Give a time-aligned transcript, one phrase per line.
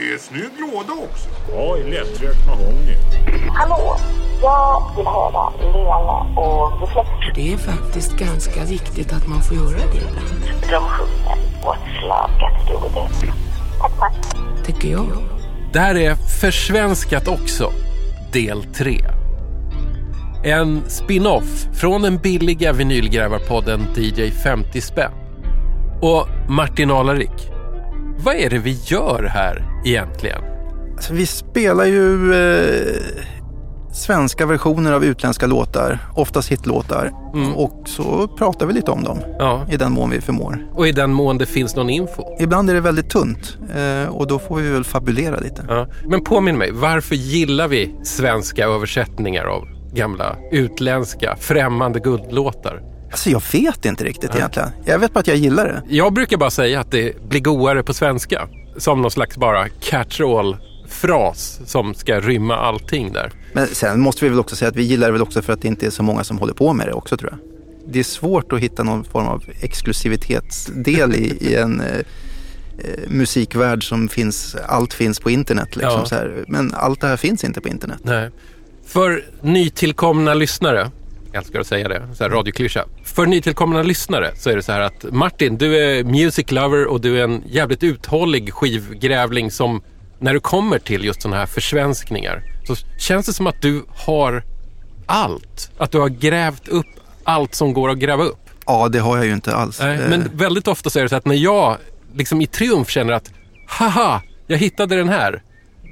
[0.00, 1.28] Det är snygg låda också.
[1.52, 2.96] Ja, i lättrökt mahogny.
[3.54, 3.96] Hallå!
[4.42, 7.08] Jag vill höra Lena och Reflex.
[7.34, 10.16] Det är faktiskt ganska viktigt att man får göra det ibland,
[10.70, 13.30] De sjunger What's love got to do with it?
[13.80, 14.66] Tack, tack.
[14.66, 15.06] tycker jag.
[15.72, 17.72] Det här är Försvenskat också,
[18.32, 19.00] del 3.
[20.44, 25.12] En spin-off från den billiga vinylgrävarpodden DJ 50 spänn.
[26.02, 27.50] Och Martin Alarik,
[28.24, 30.42] vad är det vi gör här egentligen?
[30.96, 33.02] Alltså, vi spelar ju eh,
[33.92, 37.12] svenska versioner av utländska låtar, oftast hitlåtar.
[37.56, 40.58] Och så pratar vi lite om dem Ja, i den mån vi förmår.
[40.74, 42.22] och i den mån det finns någon info.
[42.40, 45.64] Ibland är det väldigt tunt eh, och då får vi väl fabulera lite.
[45.68, 45.86] Ja.
[46.04, 49.64] Men påminn mig, varför gillar vi svenska översättningar av
[49.94, 52.82] gamla utländska främmande guldlåtar?
[53.10, 54.68] Alltså jag vet inte riktigt egentligen.
[54.84, 55.82] Jag vet bara att jag gillar det.
[55.88, 58.48] Jag brukar bara säga att det blir godare på svenska.
[58.76, 63.32] Som någon slags bara catch-all-fras som ska rymma allting där.
[63.52, 65.62] Men sen måste vi väl också säga att vi gillar det väl också för att
[65.62, 67.40] det inte är så många som håller på med det också tror jag.
[67.92, 71.86] Det är svårt att hitta någon form av exklusivitetsdel i, i en eh,
[72.78, 75.76] eh, musikvärld som finns, allt finns på internet.
[75.76, 76.24] Liksom, Ja.
[76.48, 77.98] Men allt det här finns inte på internet.
[78.02, 78.30] Nej.
[78.86, 80.90] För nytillkomna lyssnare,
[81.32, 82.84] älskar att säga det, så här radioklyscha.
[83.04, 87.00] För nytillkomna lyssnare så är det så här att Martin, du är music lover och
[87.00, 89.82] du är en jävligt uthållig skivgrävling som
[90.18, 94.44] när du kommer till just sådana här försvenskningar så känns det som att du har
[95.06, 95.70] allt.
[95.78, 96.86] Att du har grävt upp
[97.24, 98.50] allt som går att gräva upp.
[98.66, 99.80] Ja, det har jag ju inte alls.
[99.80, 101.76] Nej, Eh, men väldigt ofta så är det så att när jag
[102.14, 103.30] liksom i triumf känner att
[103.66, 105.42] haha, jag hittade den här.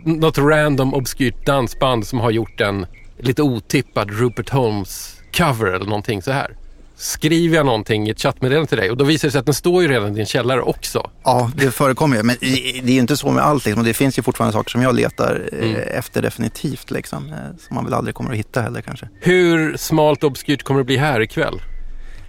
[0.05, 2.87] Något random obskyrt dansband som har gjort en
[3.19, 6.57] lite otippad Rupert Holmes cover eller någonting så här.
[6.97, 9.55] Skriver jag någonting i ett chattmeddelande till dig och då visar det sig att den
[9.55, 11.11] står ju redan i din källare också.
[11.25, 12.23] Ja, det förekommer ju.
[12.23, 13.65] Men det är ju inte så med allt.
[13.65, 13.85] Liksom.
[13.85, 15.81] Det finns ju fortfarande saker som jag letar eh, Mm.
[15.99, 16.91] efter definitivt.
[16.91, 17.35] Liksom, eh,
[17.67, 19.09] som man väl aldrig kommer att hitta heller kanske.
[19.21, 21.61] Hur smalt obskyrt kommer det bli här ikväll?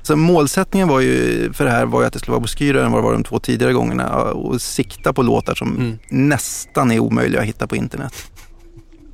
[0.02, 2.92] Så målsättningen var ju för det här var ju att det skulle vara obskyrare än
[2.92, 4.10] vad det var de två tidigare gångerna.
[4.22, 5.98] Och sikta på låtar som Mm.
[6.10, 8.14] nästan är omöjliga att hitta på internet.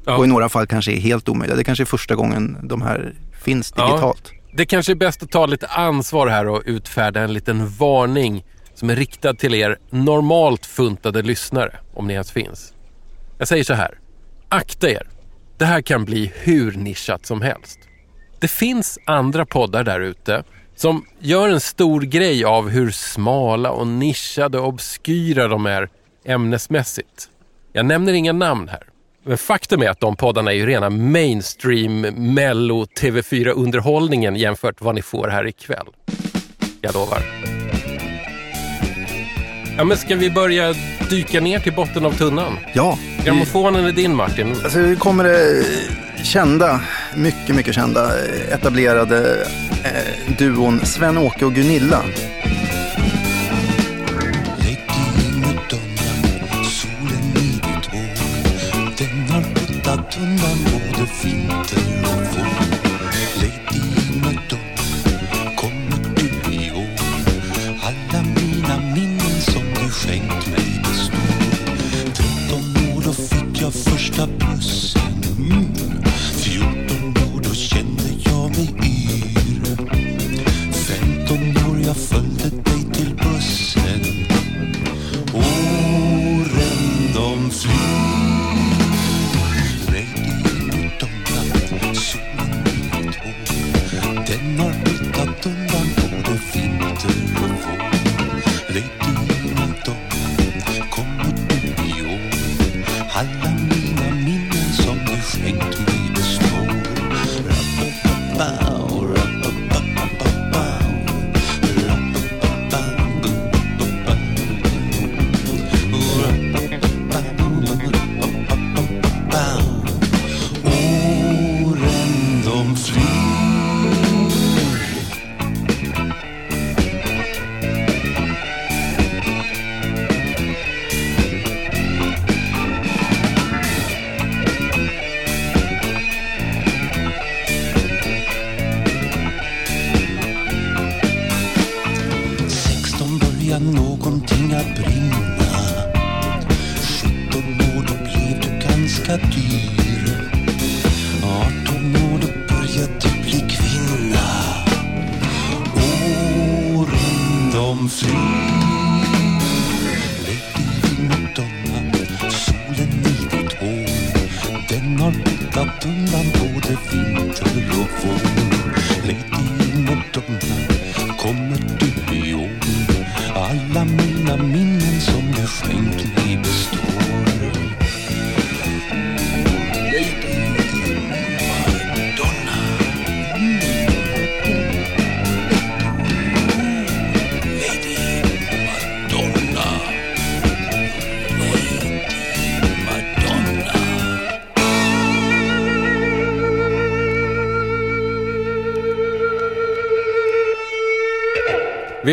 [0.06, 0.18] Ja.
[0.18, 1.58] Och i några fall kanske är helt omöjliga.
[1.58, 3.14] Det kanske är första gången de här
[3.46, 3.88] finns Ja.
[3.88, 4.32] digitalt.
[4.54, 8.90] Det kanske är bäst att ta lite ansvar här och utfärda en liten varning som
[8.90, 12.74] är riktad till er normalt funtade lyssnare, om ni ens finns.
[13.38, 14.00] Jag säger så här.
[14.50, 15.08] Akta er.
[15.58, 17.80] Det här kan bli hur nischat som helst.
[18.40, 20.44] Det finns andra poddar där ute
[20.76, 25.90] som gör en stor grej av hur smala och nischade och obskyra de är
[26.26, 27.30] ämnesmässigt.
[27.74, 28.84] Jag nämner inga namn här.
[29.28, 32.02] Men faktum är att de poddarna är ju rena mainstream
[32.34, 35.88] mello TV4-underhållningen jämfört vad ni får här ikväll.
[36.82, 37.20] Jag lovar.
[39.78, 40.74] Ja, men ska vi börja
[41.10, 42.58] dyka ner till botten av tunnan?
[42.74, 44.52] Ja, Grammofonen är din Martin.
[44.64, 45.66] Alltså det kommer det
[46.24, 46.82] kända,
[47.16, 48.12] mycket, mycket kända,
[48.52, 49.48] etablerade
[49.84, 52.04] eh, duon Sven-Åke och Gunilla.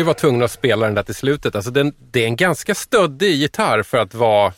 [0.03, 1.55] Var tvungna att spela den där till slutet.
[1.55, 4.53] Alltså den, det är en ganska stöddig gitarr för att vara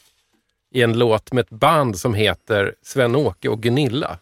[0.73, 4.17] i en låt med ett band som heter Sven-Åke och Gunilla.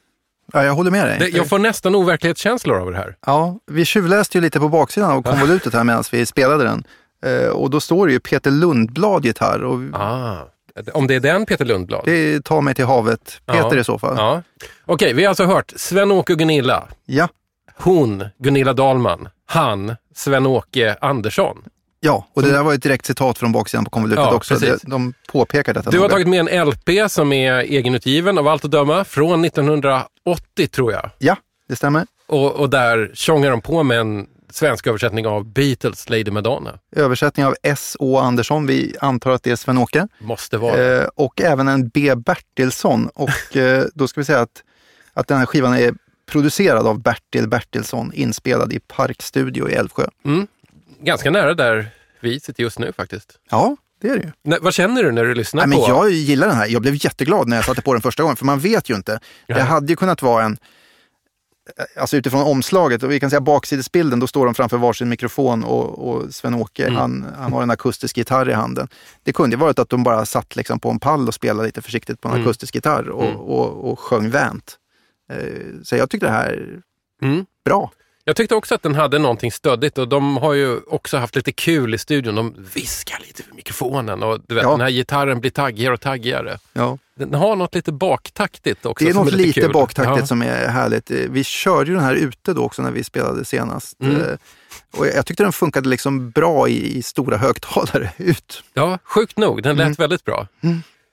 [0.53, 1.19] Ja, jag håller med dig.
[1.19, 3.15] Det, jag får nästan overklighetskänslor av det här.
[3.25, 6.83] Ja, vi tjuvläste ju lite på baksidan av konvolutet här medan vi spelade den.
[7.25, 10.37] Eh, och då står det ju Peter Lundblad gitarr och Ah,
[10.93, 12.01] om det är den Peter Lundblad?
[12.05, 13.41] det tar mig till havet.
[13.45, 13.79] Peter Ja.
[13.79, 14.15] i så fall.
[14.17, 14.41] Ja.
[14.85, 16.87] Okej, vi har alltså hört Sven-Åke och Gunilla.
[17.05, 17.27] Ja.
[17.77, 19.29] Hon, Gunilla Dahlman.
[19.53, 21.63] Han, Sven-Åke Andersson.
[21.99, 24.53] Ja, och det där var ett direkt citat från baksidan på konvolutet Ja, också.
[24.53, 24.81] precis.
[24.81, 25.89] De, påpekar detta.
[25.89, 30.67] Du har tagit med en LP som är egenutgiven av allt att döma från 1980
[30.71, 31.09] tror jag.
[31.17, 31.35] Ja,
[31.69, 32.05] det stämmer.
[32.27, 36.79] Och, och där tjongar de på med en svensk översättning av Beatles Lady Madonna.
[36.95, 37.97] Översättning av S.
[37.99, 38.17] Å.
[38.17, 38.67] Andersson.
[38.67, 40.07] Vi antar att det är Sven-Åke.
[40.19, 40.97] Måste vara.
[41.01, 42.15] Eh, och även en B.
[42.15, 43.09] Bertilsson.
[43.15, 44.63] Och eh, då ska vi säga att,
[45.13, 45.93] att den här skivan är
[46.25, 50.07] producerad av Bertil Bertilsson, inspelad i Parkstudio i Älvsjö.
[51.01, 51.89] Ganska nära där
[52.19, 53.39] vi sitter just nu faktiskt.
[53.49, 54.31] Ja, det är det ju.
[54.43, 55.91] Nej, vad känner du när du lyssnar Nej, men på?
[56.03, 56.67] jag gillar den här.
[56.67, 59.19] Jag blev jätteglad när jag satte på den första gången, för man vet ju inte.
[59.47, 60.57] Det hade ju kunnat vara en,
[61.99, 66.07] alltså utifrån omslaget, och vi kan säga baksidesbilden, då står de framför varsin mikrofon och,
[66.09, 66.95] och Sven-Åke, Mm.
[66.95, 68.87] han, han har en akustisk gitarr i handen.
[69.23, 71.81] Det kunde ju varit att de bara satt liksom på en pall och spelade lite
[71.81, 72.45] försiktigt på en Mm.
[72.47, 74.77] akustisk gitarr och, och, och sjöng vänt.
[75.31, 75.37] Eh,
[75.83, 76.81] Så jag tyckte det här är
[77.21, 77.45] Mm.
[77.65, 77.91] bra.
[78.25, 81.51] Jag tyckte också att den hade någonting stöddigt och de har ju också haft lite
[81.51, 82.35] kul i studion.
[82.35, 84.71] De viskar lite för mikrofonen och du vet, Ja.
[84.71, 86.57] den här gitarren blir taggigare och taggigare.
[86.73, 86.97] Ja.
[87.15, 89.05] Den har något lite baktaktigt också.
[89.05, 89.71] Det är något lite lite kul.
[89.73, 90.25] baktaktigt Ja.
[90.27, 91.11] som är härligt.
[91.11, 94.01] Eh, Vi körde ju den här ute då också när vi spelade senast.
[94.01, 94.21] Mm.
[94.21, 94.27] Eh,
[94.97, 98.63] Och jag tyckte den funkade liksom bra i, i stora högtalare ut.
[98.73, 99.63] Ja, sjukt nog.
[99.63, 99.95] Den lät Mm.
[99.97, 100.47] väldigt bra.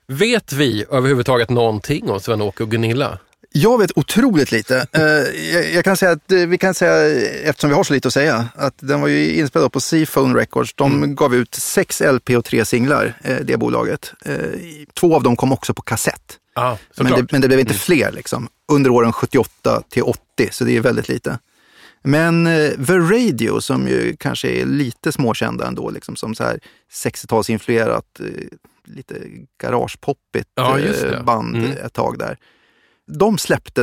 [0.07, 3.19] Vet vi överhuvudtaget någonting om Sven-Åke och Gunilla?
[3.53, 4.87] Jag vet otroligt lite.
[4.91, 5.01] Eh,
[5.75, 8.49] jag, kan säga att eh, vi kan säga, eftersom vi har så lite att säga,
[8.55, 10.73] att den var ju inspelad på Seaphone Records.
[10.73, 11.15] De Mm.
[11.15, 14.13] gav ut sex LP och tre singlar, eh, det bolaget.
[14.99, 16.37] Två av dem kom också på kassett.
[16.55, 20.19] Ja, Men det, men det blev inte fler liksom, under åren 78 till 80,
[20.51, 21.39] så det är väldigt lite.
[22.03, 22.45] Men
[22.87, 26.59] The Radio, som ju kanske är lite småkända ändå, liksom, som så här
[27.03, 28.25] 60-talsinfluerat, eh,
[28.85, 29.15] lite
[29.61, 30.77] garagepoppigt Ja,
[31.23, 31.71] band Mm.
[31.71, 32.37] ett tag där.
[33.07, 33.81] De släppte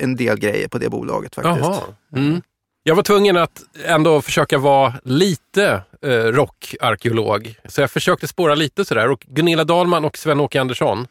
[0.00, 1.58] en del grejer på det bolaget faktiskt.
[1.60, 1.82] Jaha.
[2.16, 2.42] Mm.
[2.82, 7.54] Jag var tvungen att ändå försöka vara lite eh, rockarkeolog.
[7.64, 9.10] Så jag försökte spåra lite sådär.
[9.10, 11.06] Och Gunilla Dahlman och Sven-Åke Andersson,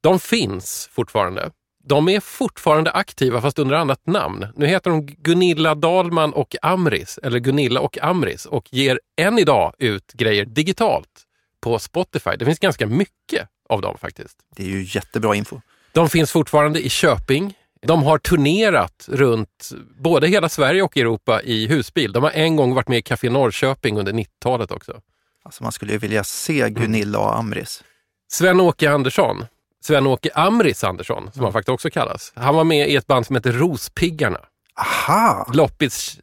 [0.00, 1.50] de finns fortfarande.
[1.84, 4.46] De är fortfarande aktiva fast under annat namn.
[4.56, 9.74] Nu heter de Gunilla Dahlman och Amris, eller Gunilla och Amris och ger än idag
[9.78, 11.24] ut grejer digitalt
[11.60, 12.30] på Spotify.
[12.38, 14.36] Det finns ganska mycket av dem faktiskt.
[14.56, 15.60] Det är ju jättebra info.
[15.98, 17.54] De finns fortfarande i Köping.
[17.86, 19.70] De har turnerat runt
[20.02, 22.12] både hela Sverige och Europa i husbil.
[22.12, 25.00] De har en gång varit med i Café Norrköping under 90-talet också.
[25.44, 27.84] Alltså man skulle ju vilja se Gunilla och Amris.
[28.32, 29.44] Sven-Åke Andersson,
[29.84, 32.32] Sven-Åke Amris Andersson, som han faktiskt också kallas.
[32.36, 34.40] Han var med i ett band som heter Rospiggarna.
[34.80, 35.50] Aha!
[35.54, 36.20] Loppis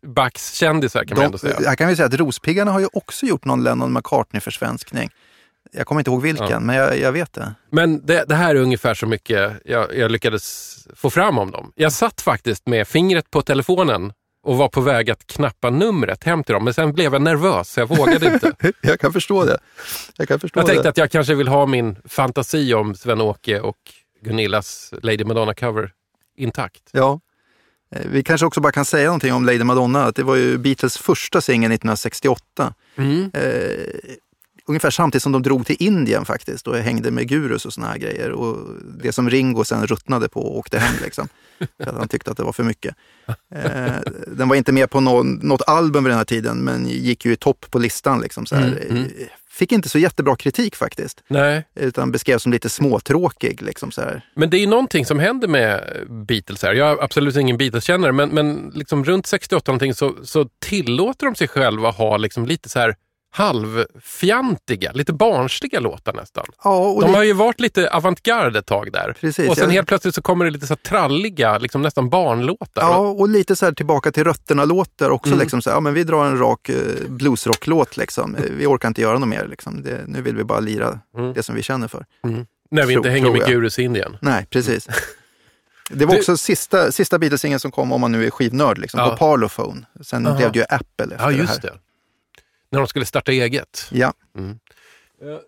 [0.54, 1.70] kändisar kan man ändå De, säga.
[1.70, 5.10] här kan vi säga att Rospiggarna har ju också gjort någon Lennon McCartney-försvenskning.
[5.72, 6.60] Jag kommer inte ihåg vilken, Ja.
[6.60, 7.56] men jag, jag vet det.
[7.72, 11.72] Men det, det här är ungefär så mycket jag, jag lyckades få fram om dem.
[11.76, 16.44] Jag satt faktiskt med fingret på telefonen och var på väg att knappa numret hem
[16.44, 16.64] till dem.
[16.64, 18.54] Men sen blev jag nervös så jag vågade inte.
[18.82, 19.58] Jag kan förstå det.
[20.18, 20.90] Jag kan förstå Jag tänkte det.
[20.90, 23.78] att jag kanske vill ha min fantasi om Sven-Åke och
[24.22, 25.90] Gunillas Lady Madonna-cover
[26.38, 26.82] intakt.
[26.92, 27.20] Ja.
[27.96, 30.04] Eh, Vi kanske också bara kan säga någonting om Lady Madonna.
[30.04, 32.74] Att det var ju Beatles första singel 1968.
[32.98, 33.32] Mm.
[33.34, 33.42] Eh,
[34.68, 37.98] ungefär samtidigt som de drog till Indien faktiskt och hängde med gurus och såna här
[37.98, 38.32] grejer.
[38.32, 38.58] Och
[39.04, 41.28] det som Ringo sen ruttnade på och åkte hem liksom.
[41.84, 42.96] för att han tyckte att det var för mycket.
[43.56, 43.92] Eh,
[44.28, 47.32] den var inte med på någon, något album vid den här tiden men gick ju
[47.32, 48.22] i topp på listan.
[48.22, 48.56] Liksom, så.
[48.56, 49.12] Mm, mm.
[49.50, 51.24] Fick inte så jättebra kritik faktiskt.
[51.28, 53.62] Nej, Utan beskrevs som lite småtråkig.
[53.62, 54.22] Liksom, så här.
[54.36, 56.74] men det är någonting som händer med Beatles här.
[56.74, 61.36] Jag är absolut ingen Beatles-kännare, men, men liksom runt 68 någonting så, så tillåter de
[61.36, 62.96] sig själva ha liksom lite så här
[63.36, 66.46] halvfjantiga, lite barnsliga låtar nästan.
[66.64, 69.16] Ja, och De det, har ju varit lite avantgarde ett tag där.
[69.22, 72.82] Precis, och sen jag- helt plötsligt så kommer det lite så tralliga, liksom nästan barnlåtar.
[72.82, 75.30] ja, och lite så här tillbaka till rötterna-låtar också.
[75.32, 75.40] Mm.
[75.40, 76.76] Liksom så här, ja, men vi drar en rak eh,
[77.08, 77.98] bluesrock-låt.
[77.98, 78.36] Liksom.
[78.36, 79.48] Eh, Vi orkar inte göra något mer.
[79.48, 79.84] Liksom.
[79.84, 81.34] Det, nu vill vi bara lira Mm.
[81.34, 82.06] det som vi känner för.
[82.72, 83.48] när vi inte tror- hänger med.
[83.48, 84.18] Gurus Indien.
[84.22, 84.88] Nej, precis.
[85.90, 89.00] Det var Du- också sista, sista Beatles-singeln som kom, om man nu är skivnörd, liksom,
[89.00, 89.10] Ja.
[89.10, 89.86] på Parlophone.
[90.02, 90.38] Sen Aha.
[90.38, 91.62] blev det ju Apple efter Ja, det just här.
[91.62, 91.74] det.
[92.76, 93.88] När de skulle starta eget.
[93.92, 94.14] Ja,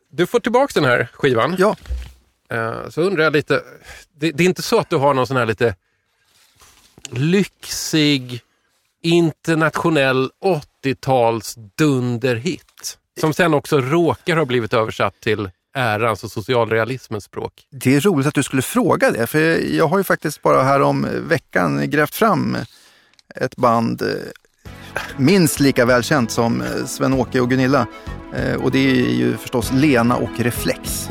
[0.10, 1.56] Du får tillbaka den här skivan.
[1.60, 1.76] ja.
[2.50, 3.64] Eh, Så undrar jag lite,
[4.16, 5.76] det, det är inte så att du har någon sån här lite
[7.12, 8.42] lyxig
[9.02, 10.30] internationell
[10.84, 12.98] 80-tals dunderhit?
[13.20, 17.54] Som sen också råkar ha blivit översatt till ärans och socialrealismens språk.
[17.70, 19.40] Det är roligt att du skulle fråga det, för
[19.76, 22.58] jag har ju faktiskt bara här om veckan grävt fram
[23.36, 24.08] ett band eh,
[25.18, 27.88] minst lika välkänt som eh, Sven-Åke och Gunilla.
[28.36, 31.08] Eh, och det är ju förstås Lena och Reflex.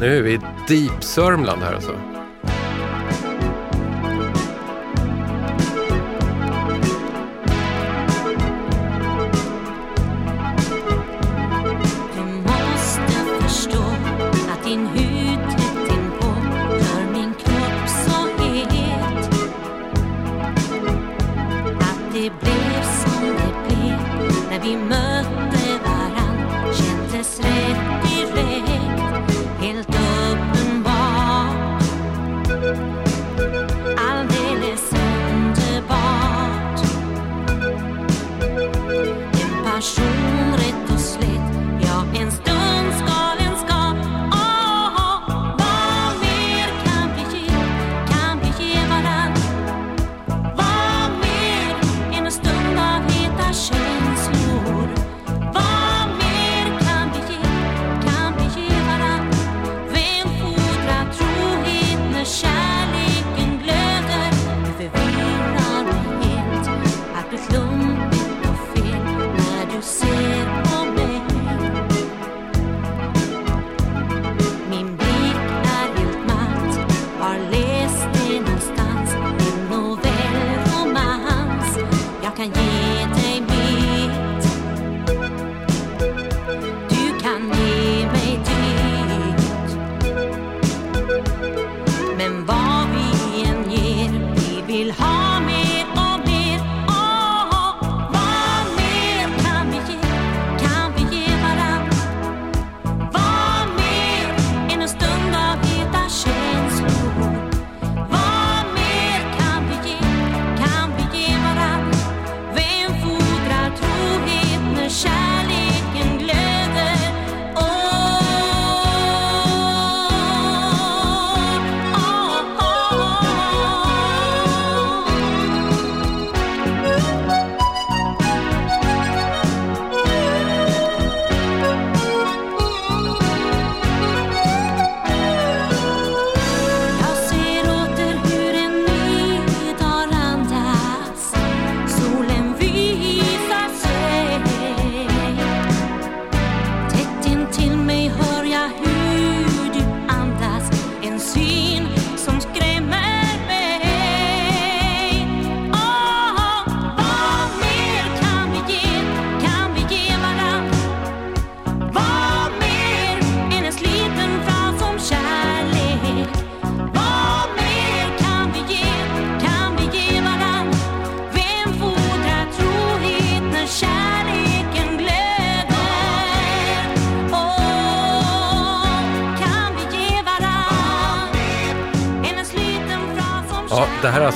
[0.00, 2.11] Nu är vi i Deep Sörmland här alltså.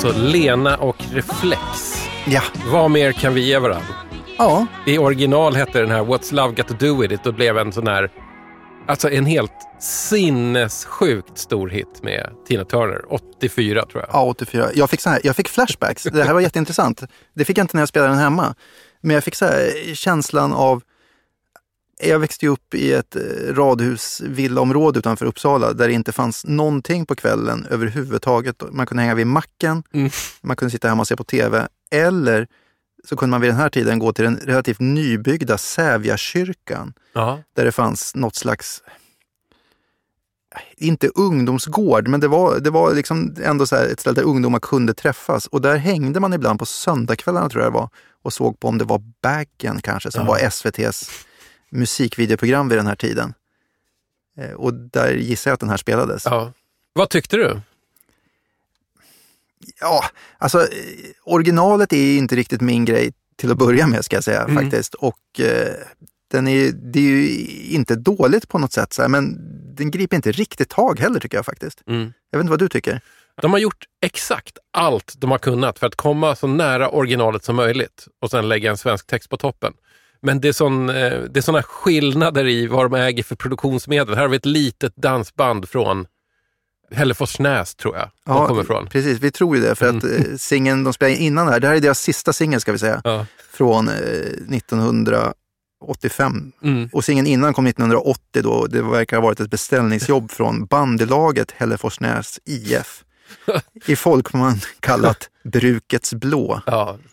[0.06, 1.60] Alltså Lena och Reflex.
[2.26, 3.86] Ja, Vad mer kan vi ge varandra?
[4.38, 4.66] ja.
[4.86, 7.72] I original hette den här What's Love Got To Do With It och blev en
[7.72, 8.10] sån här,
[8.86, 14.10] alltså en helt sinnessjukt stor hit med Tina Turner, 84 tror jag.
[14.12, 14.66] Ja, 84.
[14.74, 16.02] Jag fick, så här, jag fick flashbacks.
[16.02, 17.02] Det här var jätteintressant.
[17.34, 18.54] Det fick jag inte när jag spelade den hemma.
[19.00, 20.82] Men jag fick så här, känslan av...
[22.02, 23.22] Jag växte upp i ett eh,
[23.54, 28.62] radhus villaområde utanför Uppsala där det inte fanns någonting på kvällen överhuvudtaget.
[28.72, 30.10] Man kunde hänga vid macken, Mm.
[30.40, 31.68] man kunde sitta hemma och se på tv.
[31.90, 32.46] Eller
[33.08, 37.42] så kunde man vid den här tiden gå till den relativt nybyggda Sävjakyrkan Ja.
[37.56, 38.82] där det fanns något slags
[40.76, 44.58] inte ungdomsgård, men det var, det var liksom ändå så här ett ställe där ungdomar
[44.58, 45.46] kunde träffas.
[45.46, 47.88] Och där hängde man ibland på söndagskvällarna tror jag det var
[48.22, 50.26] och såg på om det var Baggen kanske, som Ja.
[50.28, 51.10] var SVTs
[51.70, 53.34] musikvideoprogram vid den här tiden.
[54.38, 56.24] Eh, Och där gissar jag att den här spelades.
[56.24, 56.52] Ja.
[56.92, 57.60] Vad tyckte du?
[59.80, 60.04] Ja,
[60.38, 60.66] alltså eh,
[61.24, 64.56] originalet är inte riktigt min grej till att börja med ska jag säga Mm.
[64.62, 64.94] faktiskt.
[64.94, 65.74] Och eh,
[66.28, 67.28] den är, det är ju
[67.74, 69.36] inte dåligt på något sätt, så här, men
[69.74, 71.82] den griper inte riktigt tag heller tycker jag faktiskt.
[71.86, 72.12] Mm.
[72.30, 73.00] Jag vet inte vad du tycker?
[73.42, 77.56] De har gjort exakt allt de har kunnat för att komma så nära originalet som
[77.56, 79.72] möjligt och sen lägga en svensk text på toppen.
[80.22, 80.94] Men det är, sån, eh,
[81.30, 84.14] det är såna skillnader i vad de äger för produktionsmedel.
[84.14, 86.06] Här har vi ett litet dansband från
[86.90, 88.86] Hälleforsnäs tror jag de kommer ifrån.
[88.86, 89.20] precis.
[89.20, 89.74] Vi tror ju det.
[89.74, 92.72] För att eh, singeln de spelade innan här, det här är deras sista singel ska
[92.72, 93.26] vi säga, Ja.
[93.52, 96.52] från eh, 1985.
[96.62, 96.88] Mm.
[96.92, 98.66] Och singeln innan kom 1980 då.
[98.66, 103.04] Det verkar ha varit ett beställningsjobb från bandelaget Hälleforsnäs IF.
[103.86, 106.60] I folkmun kallat Brukets blå.
[106.66, 106.96] Ja.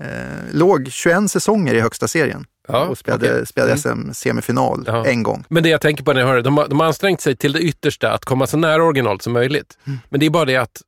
[0.00, 0.08] Eh,
[0.52, 3.46] låg 21 säsonger i högsta serien Ja, och spelade, okej.
[3.46, 3.78] spelade Mm.
[4.12, 5.06] SM-semifinal Ja.
[5.06, 5.44] en gång.
[5.48, 7.36] Men det jag tänker på när jag hör det, de har, de har ansträngt sig
[7.36, 9.78] till det yttersta att komma så nära originalet som möjligt.
[9.86, 9.98] Mm.
[10.08, 10.82] Men det är bara det att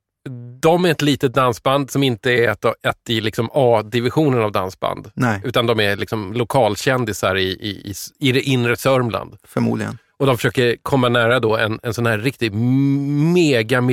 [0.61, 5.11] de är ett litet dansband som inte är ett, ett i liksom A-divisionen av dansband.
[5.13, 7.93] Nej, Utan de är liksom lokalkändisar i, i, i,
[8.29, 9.37] i det inre Sörmland.
[9.47, 9.97] förmodligen.
[10.19, 12.53] Och de försöker komma nära då en, en sån här riktig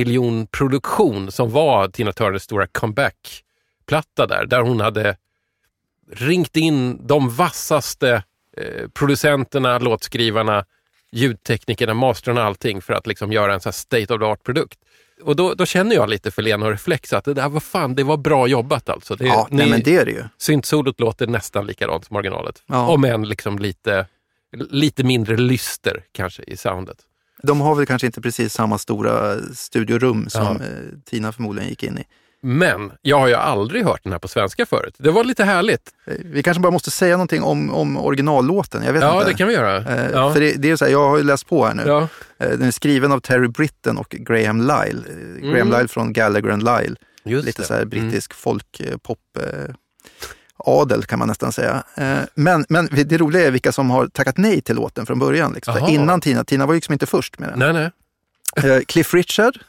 [0.05, 4.45] megamiljonproduktion som var Tina Turners stora comeback-platta där.
[4.45, 5.17] Där hon hade
[6.11, 8.23] ringt in de vassaste
[8.57, 10.65] eh, producenterna, låtskrivarna,
[11.11, 14.79] ljudteknikerna, masterna och allting för att liksom göra en sån här state of the art-produkt.
[15.23, 17.95] Och då, då känner jag lite för Lena och Reflex att det där var fan,
[17.95, 19.15] det var bra jobbat alltså.
[19.15, 20.23] Det, Ja, nej, ni- men det är det ju.
[20.37, 22.63] Syntsolot låter nästan likadant som originalet.
[22.65, 22.87] Ja.
[22.87, 24.07] Om än liksom lite,
[24.69, 26.97] lite mindre lyster kanske i soundet.
[27.43, 30.51] De har väl kanske inte precis samma stora studiorum som Ja.
[30.53, 32.03] eh, Tina förmodligen gick in i.
[32.41, 34.95] Men jag har ju aldrig hört den här på svenska förut.
[34.97, 35.89] Det var lite härligt.
[36.05, 38.83] Eh, Vi kanske bara måste säga någonting om, om originallåten.
[38.83, 39.31] Jag vet Ja, inte.
[39.31, 39.77] det kan vi göra.
[39.77, 40.33] Eh, Ja.
[40.33, 41.83] För det, det är så här, jag har ju läst på här nu.
[41.85, 42.07] Ja.
[42.37, 45.01] Eh, Den är skriven av Terry Britton och Graham Lyle.
[45.53, 46.75] Graham Lyle från Gallagher and Lyle.
[46.85, 46.95] Mm.
[47.23, 47.65] Just Lite det.
[47.67, 49.75] så här brittisk folk, eh, pop, eh,
[50.57, 51.83] adel kan man nästan säga.
[51.95, 55.53] Eh, Men, men det roliga är vilka som har tackat nej till låten från början.
[55.53, 55.87] Liksom.
[55.87, 56.43] Innan Tina.
[56.43, 57.59] Tina var ju liksom inte först med den.
[57.59, 58.71] Nej, nej.
[58.71, 59.59] Eh, Cliff Richard?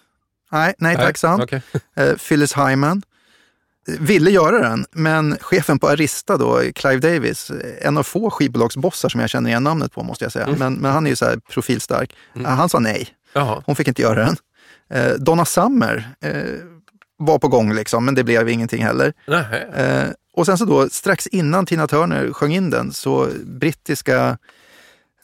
[0.53, 1.46] Nej, nej tack sa han.
[1.96, 3.03] Eh, Phyllis Hyman
[4.01, 9.09] ville göra den, men chefen på Arista då, Clive Davis, eh, en av få skivbolagsbossar
[9.09, 10.59] som jag känner igen namnet på måste jag säga, Mm.
[10.59, 12.16] men, men han är ju så här profilstark.
[12.37, 13.62] Eh, Han sa nej, Jaha.
[13.66, 14.37] hon fick inte göra den.
[14.90, 16.42] Eh, Donna Summer eh,
[17.18, 19.12] var på gång liksom, men det blev ingenting heller.
[19.75, 24.38] Eh, och sen så då, strax innan Tina Turner sjöng in den, så brittiska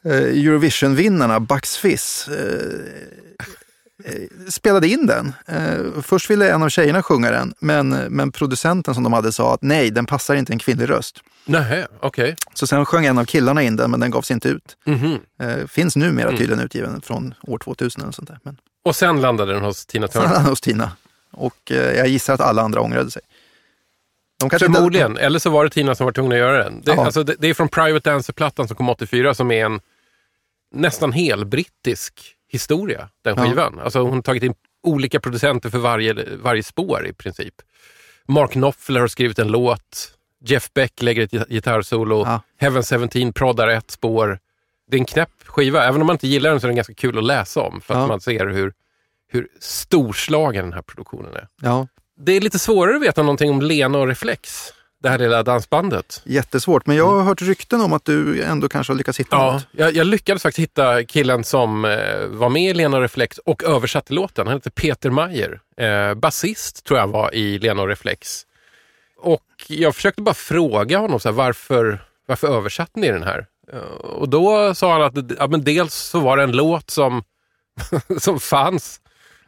[0.04, 2.34] eh, Eurovision-vinnarna Bucks Fizz eh,
[4.04, 5.32] eh, spelade in den.
[5.46, 9.54] Eh, först ville en av tjejerna sjunga den, men, men producenten som de hade sa
[9.54, 11.20] att nej, den passar inte en kvinnlig röst.
[11.44, 12.36] Nej, okej.
[12.54, 14.76] Så sen sjöng en av killarna in den, men den gavs inte ut.
[14.84, 15.18] Mhm.
[15.40, 18.38] Eh, finns numera tydligen utgiven från år 2000 eller sånt där.
[18.42, 20.40] Men Och sen landade den hos Tina sen Turner.
[20.50, 20.92] hos Tina.
[21.30, 23.22] Och eh, jag gissar att alla andra ångrade sig.
[24.42, 25.16] De kanske inte- Förmodligen.
[25.16, 26.82] Eller så var det Tina som var tvungen att göra den.
[26.84, 29.80] Det, alltså, det, det är från Private Dancer-plattan som kom 84 som är en
[30.74, 33.44] nästan hel brittisk historia, den Ja.
[33.46, 33.78] skivan.
[33.78, 37.54] Alltså, hon har tagit in olika producenter för varje, varje spår i princip.
[38.28, 40.12] Mark Knopfler har skrivit en låt.
[40.44, 42.22] Jeff Beck lägger ett git- gitarrsolo.
[42.26, 42.40] Ja.
[42.58, 44.38] Heaven 17 proddar ett spår.
[44.90, 45.84] Det är en knäpp skiva.
[45.84, 47.80] Även om man inte gillar den så är den ganska kul att läsa om.
[47.80, 48.06] För att Ja.
[48.06, 48.72] man ser hur,
[49.28, 51.48] hur storslagen den här produktionen är.
[51.62, 51.86] Ja,
[52.20, 54.72] Det är lite svårare att veta någonting om Lena och Reflex.
[55.02, 56.22] Det här lilla dansbandet.
[56.24, 56.86] jättesvårt.
[56.86, 59.66] Men jag har hört rykten om att du ändå kanske har lyckats hitta Ja, något.
[59.72, 63.64] jag, jag lyckades faktiskt hitta killen som eh, var med i Lena och Reflex och
[63.64, 64.46] översatte låten.
[64.46, 65.60] Han heter Peter Mayer.
[65.76, 68.42] Eh, basist tror jag var i Lena och Reflex.
[69.18, 73.46] Och jag försökte bara fråga honom så här, varför, varför översatte ni den här?
[73.72, 77.22] Eh, och då sa han att ja, men dels så var det en låt som,
[78.18, 79.00] som fanns.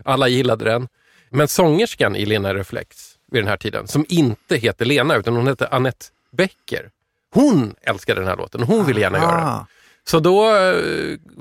[0.05, 0.89] Alla gillade den.
[1.35, 5.47] Men sångerskan i Lena Reflex vid den här tiden, som inte heter Lena utan hon
[5.47, 6.91] heter Annette Becker.
[7.35, 9.45] Hon älskade den här låten och hon ville gärna göra den.
[10.07, 10.75] Så då eh,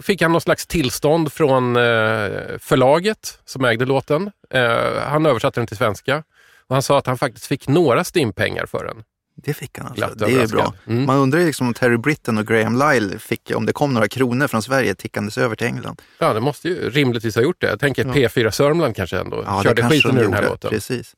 [0.02, 4.32] fick han någon slags tillstånd från eh, förlaget som ägde låten.
[4.50, 6.24] Eh, han översatte den till svenska.
[6.68, 9.04] Och han sa att han faktiskt fick några stimpengar för den.
[9.44, 10.26] Det fick han alltså.
[10.26, 10.74] Det är bra.
[10.88, 11.06] Mm.
[11.06, 14.08] Man undrar ju liksom om Terry Britton och Graham Lyle fick, om det kom några
[14.08, 16.02] kronor från Sverige tickandes över till England.
[16.20, 17.68] Ja, det måste ju rimligtvis ha gjort det.
[17.68, 20.70] Jag tänker att P4 Sörmland kanske ändå Ja, körde skiten ur den här låten.
[20.70, 21.16] Precis.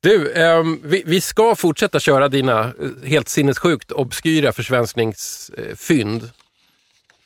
[0.00, 2.72] Du, ehm, vi, vi ska fortsätta köra dina eh,
[3.04, 6.30] helt sinnessjukt obskyra försvenskningsfynd.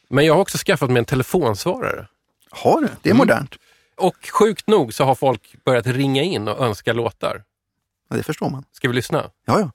[0.09, 2.07] Men jag har också skaffat mig en telefonsvarare.
[2.51, 2.89] Har du?
[3.03, 3.55] Det är modernt.
[3.97, 7.43] Och sjukt nog så har folk börjat ringa in och önska låtar.
[8.11, 8.65] Ja, det förstår man.
[8.73, 9.31] Ska vi lyssna?
[9.47, 9.71] Ja, ja.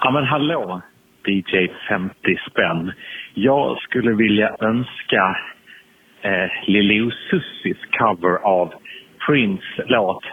[0.00, 0.82] Ja men hallå,
[1.26, 2.14] DJ 50
[2.50, 2.92] spänn.
[3.34, 5.36] Jag skulle vilja önska
[6.22, 8.72] eh, Lili Sussis cover av
[9.26, 10.24] Prince låt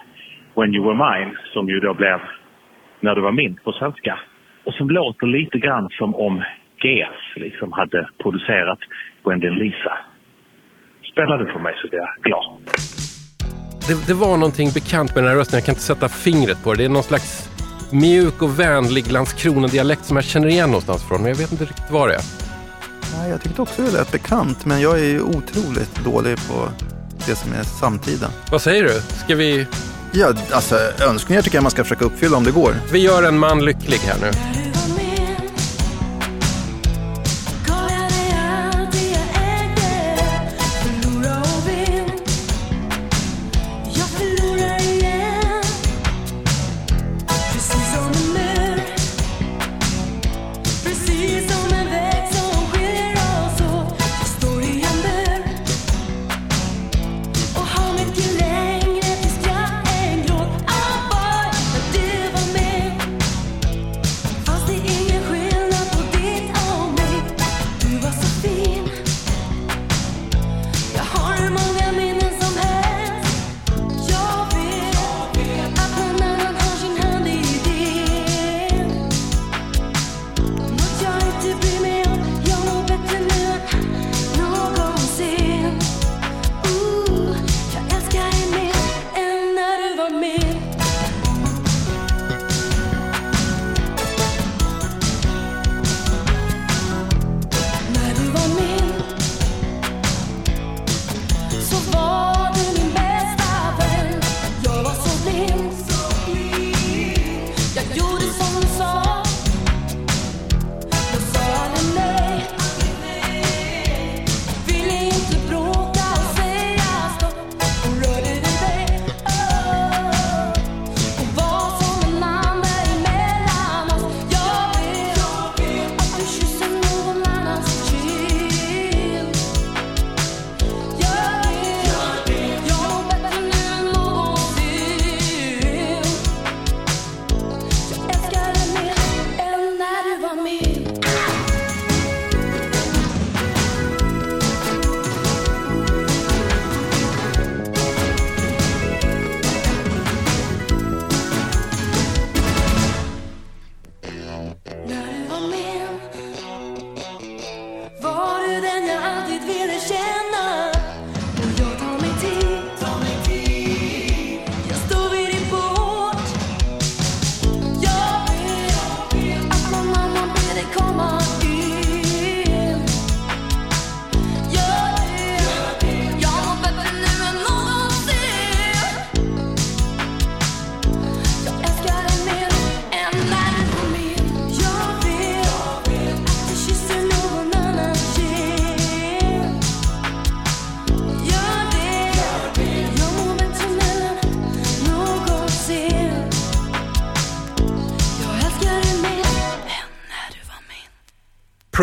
[0.56, 2.19] When You Were Mine som ju då blev
[2.99, 4.19] När Du Var Min på svenska.
[4.65, 6.43] Och som låter lite grann som om
[6.82, 8.80] GS liksom hade producerat
[9.25, 9.97] Wendy Lisa.
[11.12, 12.45] Spela det för mig så blir jag glad.
[13.88, 15.58] Det, det var någonting bekant med den här rösten.
[15.58, 16.78] Jag kan inte sätta fingret på det.
[16.78, 17.55] Det är någon slags
[17.91, 21.21] mjuk och vänlig Landskrona-dialekt som jag känner igen någonstans från.
[21.21, 22.21] Men jag vet inte riktigt vad det är.
[23.17, 26.69] Nej, jag tyckte också det lät bekant, men jag är ju otroligt dålig på
[27.26, 28.28] det som är samtida.
[28.52, 29.02] Vad säger du?
[29.26, 29.67] Ska vi...
[30.12, 32.76] Ja, alltså önskningar tycker jag man ska försöka uppfylla om det går.
[32.91, 34.32] Vi gör en man lycklig här nu.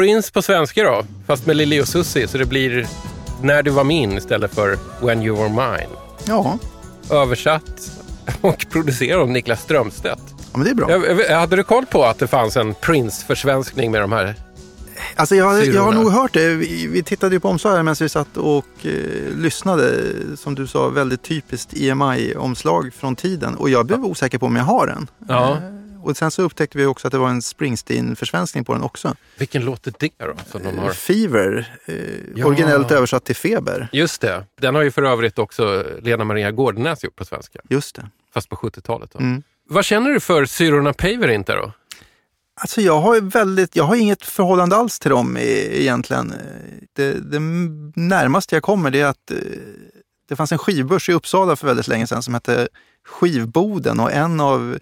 [0.03, 2.29] Prince på svenska då, fast med Lili och Susie.
[2.29, 2.87] Så det blir
[3.43, 5.91] När du var min istället för When you were mine.
[6.25, 6.59] Ja,
[7.11, 7.91] Översatt
[8.41, 10.23] och producerad av Niklas Strömstedt.
[10.53, 10.91] ja men det är bra.
[10.91, 14.35] Jag, jag, hade du koll på att det fanns en Prince-försvenskning med de här?
[15.17, 16.49] Alltså jag, jag har nog hört det.
[16.55, 18.91] Vi, vi tittade ju på omslaget medan vi satt och eh,
[19.37, 19.93] lyssnade.
[20.37, 23.55] Som du sa, väldigt typiskt EMI-omslag från tiden.
[23.55, 25.07] Och jag blev osäker på om jag har den.
[25.29, 25.57] Ja.
[26.03, 29.15] Och sen så upptäckte vi också att det var en Springsteen-försvenskning på den också.
[29.39, 30.35] Vilken låt är det då?
[30.51, 30.91] Som de har?
[30.91, 31.95] Fever, eh,
[32.37, 32.47] Ja.
[32.47, 33.89] originellt översatt till feber.
[33.93, 34.47] Just det.
[34.61, 37.61] Den har ju för övrigt också Lena Maria Gårdenäs gjort på svenska.
[37.69, 38.09] Just det.
[38.35, 39.11] Fast på 70-talet.
[39.13, 39.19] Då.
[39.19, 39.43] Mm.
[39.69, 41.73] Vad känner du för syrorna Paver inte då?
[42.61, 46.35] Alltså jag har, väldigt, jag har inget förhållande alls till dem egentligen.
[46.97, 47.39] Det, det
[47.97, 49.37] närmaste jag kommer det är att eh,
[50.29, 52.69] det fanns en skivbörs i Uppsala för väldigt länge sedan som hette
[53.07, 54.79] Skivboden och en av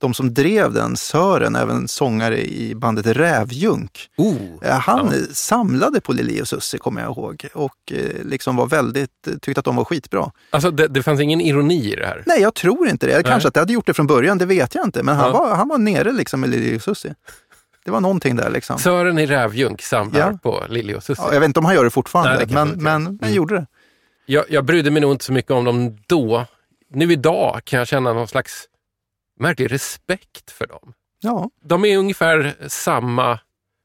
[0.00, 4.08] de som drev den, Sören, även sångare i bandet Rävjunk.
[4.16, 8.66] Oh, Eh, Han samlade på Lili och Susie kommer jag ihåg och eh, liksom var
[8.66, 10.30] väldigt, tyckte att de var skitbra.
[10.50, 12.22] Alltså det, det fanns ingen ironi i det här.
[12.26, 13.12] Nej, jag tror inte det.
[13.12, 15.02] Eller Kanske att det hade gjort det från början, det vet jag inte.
[15.02, 15.38] Men han, Ja.
[15.38, 17.14] var, han var nere liksom med Lili och Susie.
[17.84, 18.78] det var någonting där liksom.
[18.78, 20.38] Sören i Rävjunk samlar Ja.
[20.42, 21.24] på Lili och Susie.
[21.28, 23.16] Ja, jag vet inte om han gör det fortfarande, Nej, det men, inte men, gör.
[23.20, 23.66] men gjorde det.
[24.26, 26.44] Jag, jag brydde mig nog inte så mycket om dem då.
[26.94, 28.64] Nu idag kan jag känna någon slags
[29.40, 30.92] märklig respekt för dem.
[31.20, 33.38] Ja, De är ungefär samma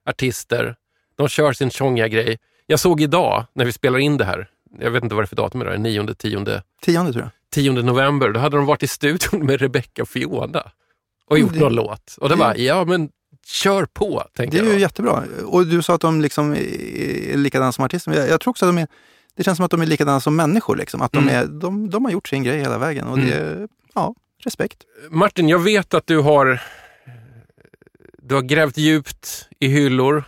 [0.10, 0.76] artister.
[1.16, 2.38] De kör sin tjongiga grej.
[2.66, 5.28] Jag såg idag, när vi spelar in det här, jag vet inte vad det är
[5.28, 7.30] för datum idag, 9, 10, tionde tror jag.
[7.52, 10.72] 10 november, då hade de varit i studion med Rebecca och Fiona
[11.26, 12.16] och gjort det- någon låt.
[12.22, 13.10] Och det det- var, ja men
[13.46, 14.74] kör på, Det tänkte är jag.
[14.74, 15.24] ju jättebra.
[15.46, 18.12] Och du sa att de liksom är likadana som artister.
[18.14, 18.88] Jag, jag tror också att de är,
[19.36, 20.76] det känns som att de är likadana som människor.
[20.76, 21.02] Liksom.
[21.02, 21.36] Att de, Mm.
[21.36, 24.78] är, de, de har gjort sin grej hela vägen och det är, ja, respekt.
[25.10, 26.62] Martin, jag vet att du har,
[28.18, 30.24] du har grävt djupt i hyllor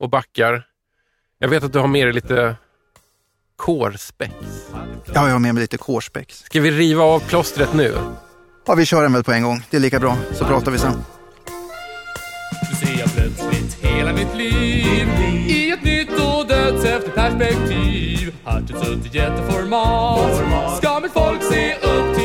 [0.00, 0.66] och backar.
[1.38, 2.56] Jag vet att du har med dig lite
[3.56, 4.34] kårspex.
[5.14, 6.38] Ja, jag har med mig lite kårspex.
[6.38, 7.94] Ska vi riva av plåstret nu?
[8.66, 9.62] Ja, vi kör den väl på en gång.
[9.70, 11.04] Det är lika bra, så pratar vi sen.
[12.70, 15.08] Nu ser jag plötsligt hela mitt liv
[15.48, 18.34] i ett nytt och dödshäftigt perspektiv.
[18.44, 20.76] Hartet suttit jätteformat.
[20.76, 22.23] Ska mitt folk se upp till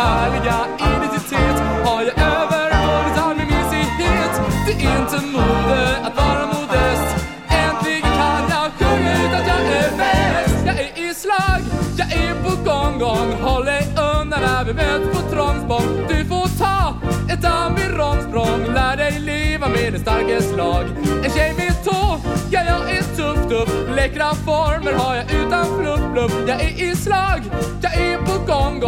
[0.00, 4.34] härliga identitet har jag övervunnit all min mysighet.
[4.66, 7.08] Det är inte mode att vara modest.
[7.48, 10.56] Äntligen kan jag sjunga ut att jag är bäst.
[10.66, 11.60] Jag är i slag,
[11.96, 13.32] jag är på gång, gång.
[13.42, 15.88] Håll dig undan när vi möts på trångsprång.
[16.08, 16.94] Du får ta
[17.32, 20.84] ett Amironsprång Lär dig leva med den starkes lag.
[21.24, 23.96] En tjej med tå, ja jag är tuff, tuff.
[23.96, 26.32] Läckra former har jag utan fluff, fluff.
[26.48, 27.40] Jag är i slag,
[27.82, 28.80] jag är på gång,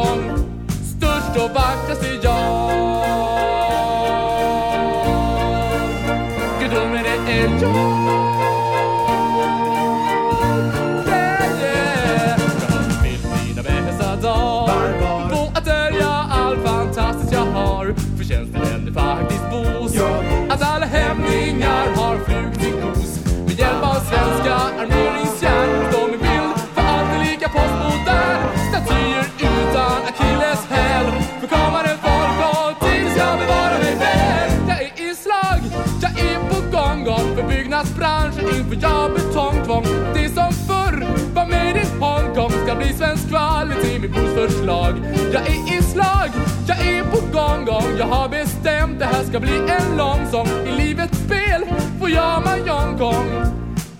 [1.36, 2.70] och vackrast är jag.
[6.60, 7.91] Gudomlig det är jag.
[44.14, 44.94] Bos förslag.
[45.32, 46.30] Jag är i slag,
[46.68, 47.96] jag är på gång, gång.
[47.98, 50.48] Jag har bestämt det här ska bli en lång sång.
[50.66, 51.64] I livets spel
[52.00, 52.98] får jag Mahjong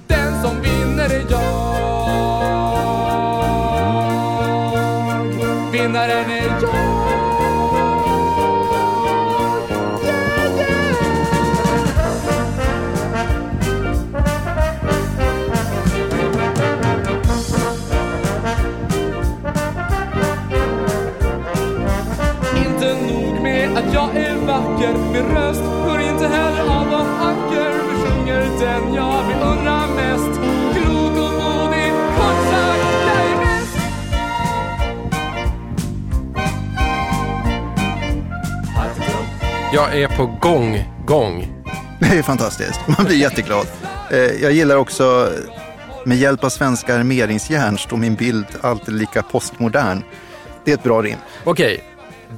[0.06, 1.82] Den som vinner är jag.
[5.72, 6.91] Vinnaren är jag.
[23.76, 28.94] Att jag är vacker Min röst går inte heller av någon anker Vi sjunger den
[28.94, 30.40] jag beundrar mest
[30.74, 33.78] Klok och modig, kort sagt, jag är bäst
[39.72, 41.46] Jag är på gång, gång.
[42.00, 42.80] Det är fantastiskt.
[42.98, 43.66] Man blir jätteglad.
[44.10, 45.28] Eh, Jag gillar också
[46.06, 50.02] med hjälp av svenska armeringsjärn står min bild alltid lika postmodern.
[50.64, 51.16] Det är ett bra rim.
[51.44, 51.84] Okej,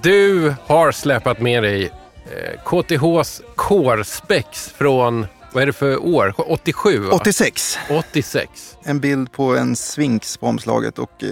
[0.03, 6.35] du har släpat med dig eh, KTHs kårspex från, vad är det för år?
[6.37, 6.99] 87?
[6.99, 7.13] va?
[7.13, 7.79] 86.
[7.91, 8.77] 86.
[8.85, 11.29] En bild på en svinks på omslaget och eh,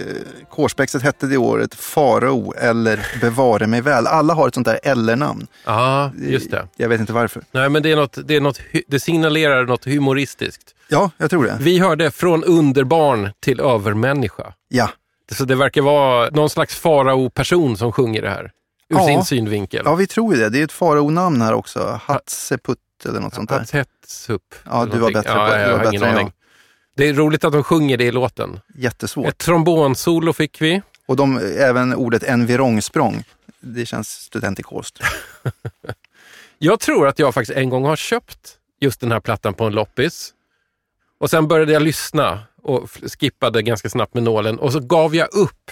[0.49, 4.07] kårspexet hette det året Farao eller Bevare mig väl.
[4.07, 5.47] Alla har ett sånt där eller-namn.
[5.65, 6.67] Ja, just det.
[6.77, 7.43] Jag vet inte varför.
[7.51, 10.75] Nej, men det, är något, det, är något, det signalerar något humoristiskt.
[10.87, 11.57] Ja, jag tror det.
[11.59, 14.53] Vi hörde från underbarn till övermänniska.
[14.69, 14.89] Ja,
[15.31, 18.43] Så det verkar vara någon slags farao-person som sjunger det här.
[18.89, 19.05] Ur Ja.
[19.07, 19.81] sin synvinkel.
[19.85, 20.49] ja vi tror det.
[20.49, 21.99] Det är ett farao-namn här också.
[22.03, 23.59] Hatseput eller något sånt där.
[23.59, 24.41] Hatshepsut.
[24.65, 26.31] Ja, du var bättre ja, på- du jag har ingen aning.
[26.95, 28.59] Det är roligt att de sjunger det i låten.
[28.75, 29.27] Jättesvårt.
[29.27, 30.81] Ett trombonsolo fick vi.
[31.05, 33.23] Och de, även ordet environgsprång.
[33.59, 34.99] Det känns studentikost.
[36.57, 39.73] Jag tror att jag faktiskt en gång har köpt just den här plattan på en
[39.73, 40.33] loppis.
[41.19, 45.33] Och sen började jag lyssna och skippade ganska snabbt med nålen och så gav jag
[45.33, 45.71] upp.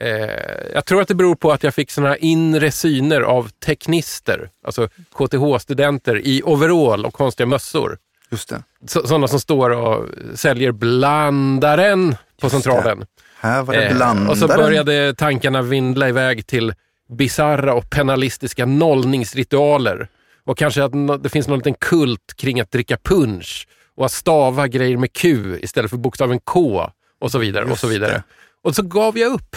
[0.00, 0.30] Eh,
[0.74, 4.88] jag tror att det beror på att jag fick såna inre syner av teknister, alltså
[5.14, 7.98] KTH-studenter i overall och konstiga mössor.
[8.30, 8.62] Just det.
[8.86, 13.04] Så, sådana som står och säljer blandaren på centralen.
[13.40, 14.28] Här var det Eh, blandaren.
[14.28, 16.74] och så började tankarna vindla iväg till
[17.18, 20.08] bizarra och penalistiska nollningsritualer.
[20.44, 24.68] Och kanske att det finns någon liten kult kring att dricka punch och att stava
[24.68, 27.64] grejer med Q istället för bokstaven K och så vidare.
[27.64, 28.12] och så vidare.
[28.12, 28.22] det.
[28.62, 29.56] Och så gav jag upp.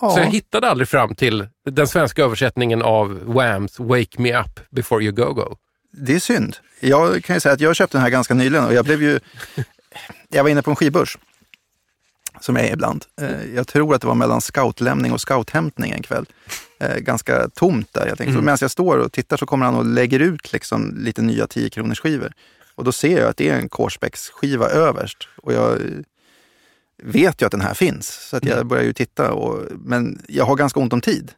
[0.00, 0.10] Ja.
[0.10, 5.04] Så jag hittade aldrig fram till den svenska översättningen av Whams Wake Me Up Before
[5.04, 5.56] You Go Go.
[5.92, 6.56] Det är synd.
[6.80, 9.20] Jag kan ju säga att jag köpte den här ganska nyligen och jag blev ju...
[10.28, 11.18] Jag var inne på en skivbörs,
[12.40, 13.04] som jag är ibland.
[13.20, 16.26] Eh, Jag tror att det var mellan scoutlämning och scouthämtning en kväll.
[16.80, 18.06] Eh, Ganska tomt där.
[18.06, 20.94] Jag tänkte, så Medan jag står och tittar så kommer han och lägger ut liksom
[20.98, 22.32] lite nya 10 kronors skivor.
[22.78, 25.28] Och då ser jag att det är en Korsbäcks-skiva överst.
[25.42, 25.78] Och jag
[27.02, 29.32] vet ju att den här finns, så att jag börjar ju titta.
[29.32, 31.32] Och, men jag har ganska ont om tid.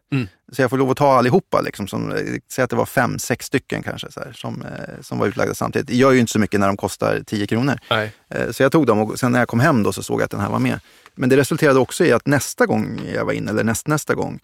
[0.53, 1.61] Så jag får lov att ta allihopa.
[1.61, 2.15] Liksom, som,
[2.53, 5.55] säg att det var fem, sex stycken kanske, så här, som, eh, som var utlagda
[5.55, 5.87] samtidigt.
[5.89, 7.79] Det gör ju inte så mycket när de kostar 10 kronor.
[7.91, 8.13] Nej.
[8.29, 10.25] Eh, Så jag tog dem och sen när jag kom hem då så såg jag
[10.25, 10.81] att den här var med.
[11.15, 14.41] Men det resulterade också i att nästa gång jag var inne, eller näst, nästa gång,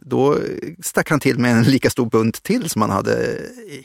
[0.00, 0.38] då
[0.82, 3.38] stack han till med en lika stor bunt till som han hade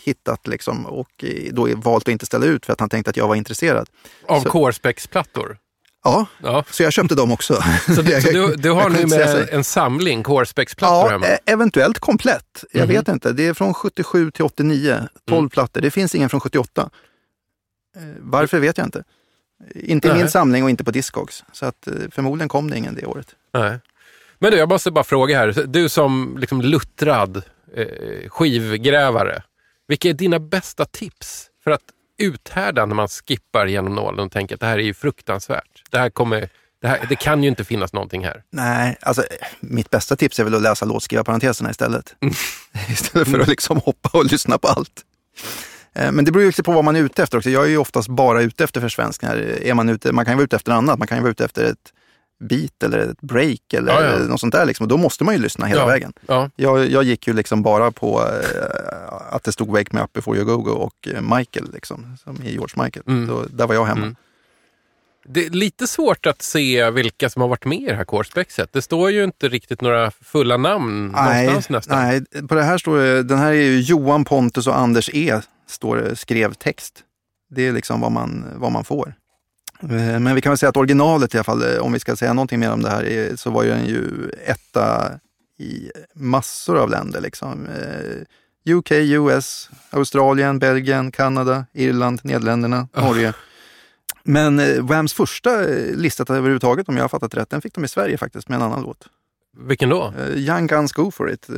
[0.04, 3.28] hittat liksom, och då valt att inte ställa ut för att han tänkte att jag
[3.28, 3.89] var intresserad.
[4.28, 5.58] Av Korsbäcksplattor.
[6.04, 6.63] Ja, Ja.
[6.71, 7.63] så jag köpte dem också.
[7.95, 11.28] Så, du, så du, du har nu med en samling Korsbäcksplattor Ja, hemma?
[11.28, 12.63] e- eventuellt komplett.
[12.71, 12.95] Jag Mhm.
[12.95, 13.32] vet inte.
[13.34, 15.49] Det är från 77 till 89, 12 Mm.
[15.49, 15.82] plattor.
[15.82, 16.89] Det finns ingen från 78.
[17.97, 19.04] Eh, Varför vet jag inte.
[19.75, 21.43] Inte i min samling och inte på Discogs.
[21.51, 23.28] Så att, eh, förmodligen kom det ingen det året.
[23.54, 23.80] Nej.
[24.46, 25.64] Men du, jag måste bara fråga här.
[25.68, 27.38] Du som liksom luttrad
[27.76, 29.44] eh, skivgrävare.
[29.88, 31.82] Vilka är dina bästa tips för att
[32.18, 35.84] uthärda när man skippar genom nålen och tänker att det här är ju fruktansvärt.
[35.92, 36.50] Det här kommer...
[36.82, 38.44] Det, här, det kan ju inte finnas någonting här.
[38.50, 39.24] Nej, alltså
[39.60, 42.16] mitt bästa tips är väl att läsa låtskrivarparenteserna istället.
[42.22, 42.34] Mm.
[42.90, 45.02] istället för att liksom hoppa och lyssna på allt.
[45.94, 47.50] Eh, Men det beror ju också på vad man är ute efter också.
[47.50, 49.36] Jag är ju oftast bara ute efter försvenskningar.
[49.38, 51.00] Är man, ute, man kan ju vara ute efter annat.
[51.00, 51.92] Man kan ju vara ute efter ett
[52.43, 54.17] beat eller ett break eller Ja, ja.
[54.17, 54.65] något sånt där.
[54.65, 54.84] Liksom.
[54.84, 56.13] Och då måste man ju lyssna hela Ja, vägen.
[56.28, 56.50] ja.
[56.56, 60.38] Jag, jag gick ju liksom bara på eh, att det stod Wake Me Up Before
[60.38, 63.04] You Go Go och eh, Michael, liksom, som är George Michael.
[63.08, 63.28] Mm.
[63.28, 64.02] Då, där var jag hemma.
[64.02, 64.15] Mm.
[65.28, 68.74] Det är lite svårt att se vilka som har varit med i det här Korsbäckset.
[68.74, 72.00] Det står ju inte riktigt några fulla namn någonstans nästan.
[72.00, 75.39] Nej, på det här står det, den här är ju Johan Pontus och Anders E.
[75.67, 77.00] Står skrev text.
[77.50, 79.13] Det är liksom vad man, vad man får.
[79.82, 82.16] Eh, Men vi kan väl säga att originalet i alla fall, eh, om vi ska
[82.16, 85.12] säga någonting mer om det här, är- så var ju den ju etta
[85.60, 87.22] i massor av länder.
[87.22, 87.66] Liksom.
[87.68, 93.34] Eh, UK, US, Australien, Belgien, Kanada, Irland, Nederländerna, Norge.
[94.24, 97.84] Men eh, Whams första eh, listat överhuvudtaget, om jag har fattat rätt, den fick de
[97.86, 99.08] i Sverige faktiskt med en annan låt.
[99.58, 100.14] Vilken då?
[100.20, 101.56] Eh, Young Guns Go For It, eh,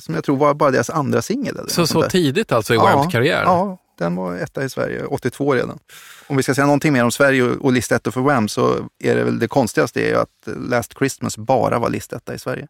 [0.00, 1.58] som jag tror var bara deras andra singel.
[1.68, 3.42] Så, så tidigt alltså i Whams karriär?
[3.42, 5.78] Ja, den var etta i Sverige, 82 redan.
[6.26, 9.24] Om vi ska säga någonting mer om Sverige och, listettor för Wham så är det
[9.24, 12.66] väl det konstigaste är ju att eh, Last Christmas bara var listetta i Sverige.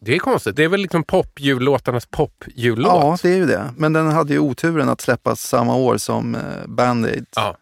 [0.00, 0.56] Det är konstigt.
[0.56, 2.92] Det är väl liksom popjullåtarnas popjullåt?
[2.92, 3.74] Ja, det är ju det.
[3.76, 7.56] Men den hade ju oturen att släppas samma år som eh, Band-Aid, Ja.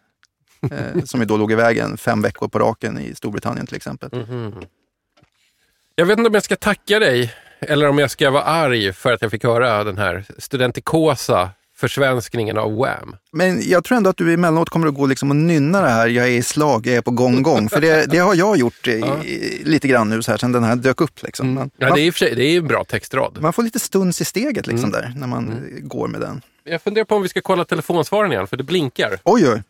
[0.71, 4.09] eh, som ju då låg i vägen fem veckor på raken i Storbritannien till exempel.
[4.13, 4.53] Mhm.
[5.95, 9.11] Jag vet inte om jag ska tacka dig eller om jag ska vara arg för
[9.13, 13.15] att jag fick höra den här studentikosa försvenskningen av Wham.
[13.31, 16.07] Men jag tror ändå att du emellanåt kommer att gå liksom och nynna det här,
[16.07, 17.69] jag är i slag, jag är på gång, gång.
[17.69, 20.63] För det, det har jag gjort i, i, lite grann nu så här, sen den
[20.63, 21.23] här dök upp.
[21.23, 21.53] Liksom.
[21.53, 23.37] Man, Ja, det är sig det är en bra textrad.
[23.41, 25.01] man får lite stuns i steget liksom Mm.
[25.01, 26.41] där, när man eh, går med den.
[26.63, 29.19] Jag funderar på om vi ska kolla telefonsvaren igen, för det blinkar.
[29.23, 29.61] Oj, oj.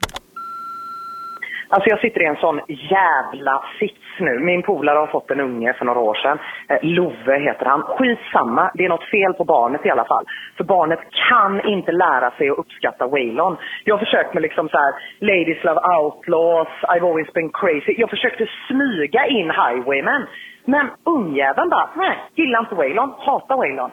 [1.72, 4.40] Alltså jag sitter i en sån jävla sits nu.
[4.40, 6.40] Min polare har fått en unge för några år sedan.
[6.70, 7.82] Eh, Love heter han.
[7.82, 10.26] Skitsamma, det är något fel på barnet i alla fall.
[10.58, 13.58] För barnet kan inte lära sig att uppskatta Waylon.
[13.84, 17.96] Jag har försökt med liksom så här, Ladies Love Outlaws, I've always been crazy.
[17.98, 20.28] Jag försökte smyga in Highwaymen.
[20.66, 23.92] Men ungjäveln bara, nej, gillar inte Waylon, hatar Waylon.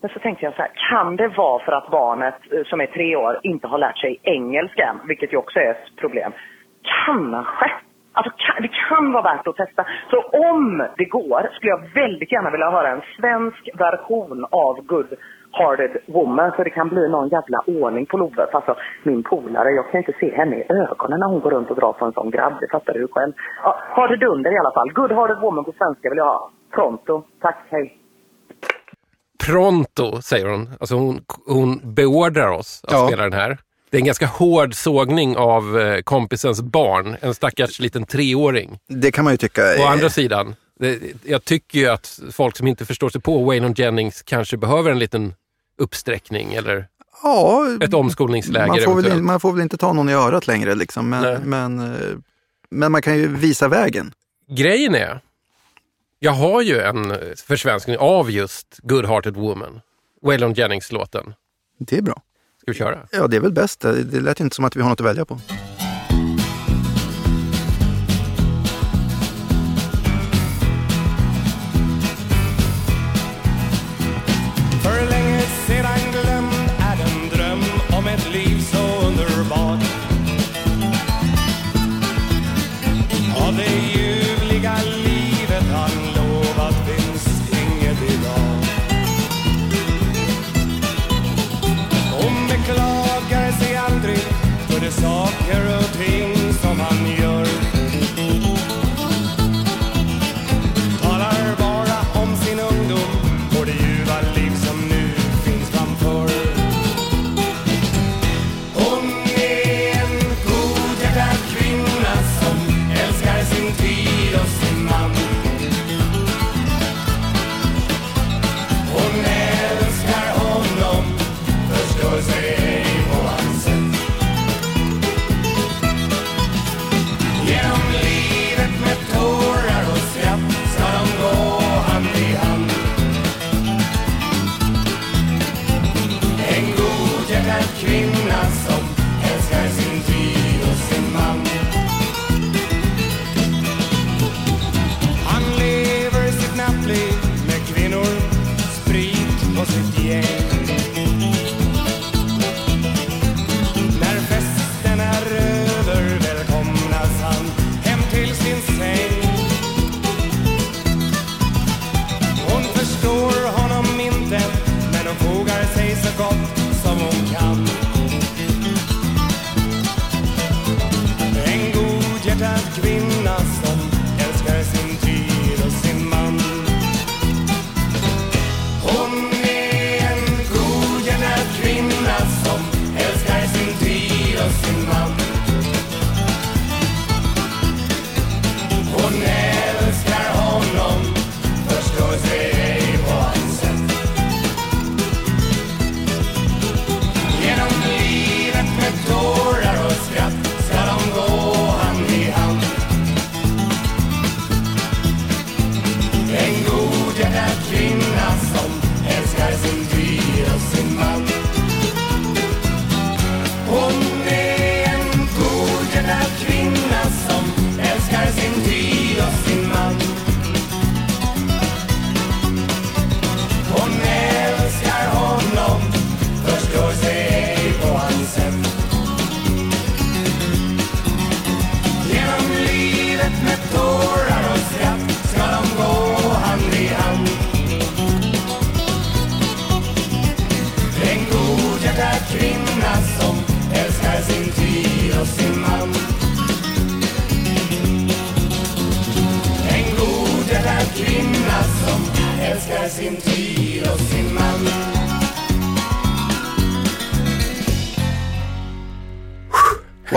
[0.00, 2.86] Men så tänkte jag så här, kan det vara för att barnet eh, som är
[2.86, 6.32] tre år inte har lärt sig engelska än, vilket ju också är ett problem?
[7.06, 7.72] Kanske.
[8.16, 9.86] Alltså det kan vara värt att testa.
[10.10, 10.20] Så
[10.50, 15.14] om det går skulle jag väldigt gärna vilja höra en svensk version av Good
[15.52, 18.46] Hearted Woman så det kan bli någon jävla ordning på Love.
[18.52, 21.76] Alltså min polare, jag kan inte se henne i ögonen när hon går runt och
[21.76, 22.52] drar på en sån grabb.
[22.60, 23.32] Det fattar du själv.
[23.62, 24.92] Ja, ha det dunder i alla fall.
[24.92, 26.50] Good Hearted Woman på svenska vill jag ha.
[26.74, 27.22] Pronto.
[27.40, 27.98] Tack, hej.
[29.46, 30.68] Pronto, säger hon.
[30.80, 31.16] Alltså hon,
[31.46, 33.06] hon beordrar oss att Ja.
[33.06, 33.56] spela den här.
[33.94, 38.78] Det är en ganska hård sågning av eh, kompisens barn, en stackars liten treåring.
[38.88, 39.62] Det kan man ju tycka.
[39.62, 43.44] Å är- andra sidan, det, jag tycker ju att folk som inte förstår sig på
[43.44, 45.34] Waylon Jennings kanske behöver en liten
[45.78, 46.86] uppsträckning eller
[47.22, 50.74] ja, ett omskolningsläger man, får väl, man får väl inte ta någon i örat längre.
[50.74, 51.08] Liksom.
[51.10, 52.16] Men, men, eh,
[52.70, 54.12] men man kan ju visa vägen.
[54.48, 55.20] Grejen är,
[56.18, 59.80] jag har ju en eh, försvenskning av just Good Hearted Woman.
[60.22, 61.34] Waylon Jennings-låten.
[61.78, 62.22] Det är bra.
[62.64, 62.98] Ska vi köra?
[63.10, 63.80] Ja, det är väl bäst.
[63.80, 65.40] Det lät inte som att vi har något att välja på.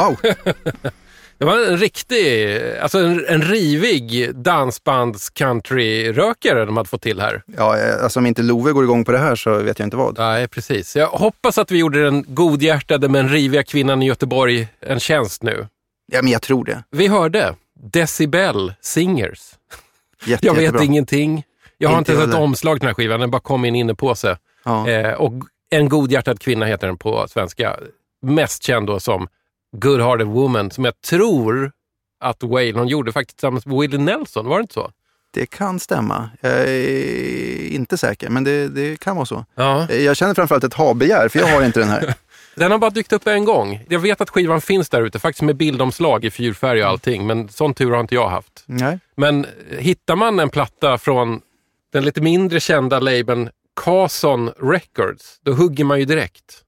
[0.08, 0.18] Wow!
[1.40, 7.44] Det var en riktig, alltså en, en rivig dansbands-country-rökare de hade fått till här.
[7.58, 9.98] Ja, eh, alltså om inte Love går igång på det här så vet jag inte
[9.98, 10.18] vad.
[10.18, 10.96] Nej, precis.
[10.96, 15.68] Jag hoppas att vi gjorde den godhjärtade men riviga kvinnan i Göteborg en tjänst nu.
[16.12, 16.84] Ja, men jag tror det.
[16.92, 17.56] Vi hörde
[17.92, 19.40] Decibel Singers.
[20.26, 20.84] Jätte, Jag vet jättebra.
[20.84, 21.44] ingenting.
[21.78, 23.76] Jag har Inte inte sett omslag till den här skivan, den bara kom i en
[23.76, 24.38] innepåse.
[24.66, 24.90] Ja.
[24.90, 25.34] Eh, och
[25.70, 27.76] En godhjärtad kvinna heter den på svenska.
[28.22, 29.28] Mest känd då som
[29.72, 31.72] Good Hearted Woman, som jag tror
[32.20, 34.92] att Waylon gjorde faktiskt tillsammans med Willie Nelson, var det inte så?
[35.34, 36.30] Det kan stämma.
[36.42, 39.46] Jag är inte säker, men det, det kan vara så.
[39.56, 39.92] Ja.
[39.92, 42.14] Jag känner framförallt ett ha-begär, för jag har inte den här.
[42.56, 43.86] Den har bara dykt upp en gång.
[43.90, 47.50] Jag vet att skivan finns där ute, faktiskt med bildomslag i fyrfärg och allting, men
[47.50, 48.64] sån tur har inte jag haft.
[48.66, 49.00] Nej.
[49.16, 49.46] Men
[49.78, 51.42] hittar man en platta från
[51.94, 53.50] den lite mindre kända labeln
[53.82, 56.64] Carson Records, då hugger man ju direkt.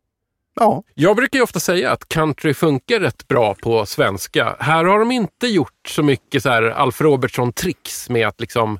[0.59, 0.83] Ja.
[0.93, 4.55] Jag brukar ju ofta säga att country funkar rätt bra på svenska.
[4.59, 8.79] Här har de inte gjort så mycket så här Alf Robertson-tricks med att liksom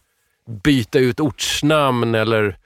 [0.64, 2.58] byta ut ortsnamn eller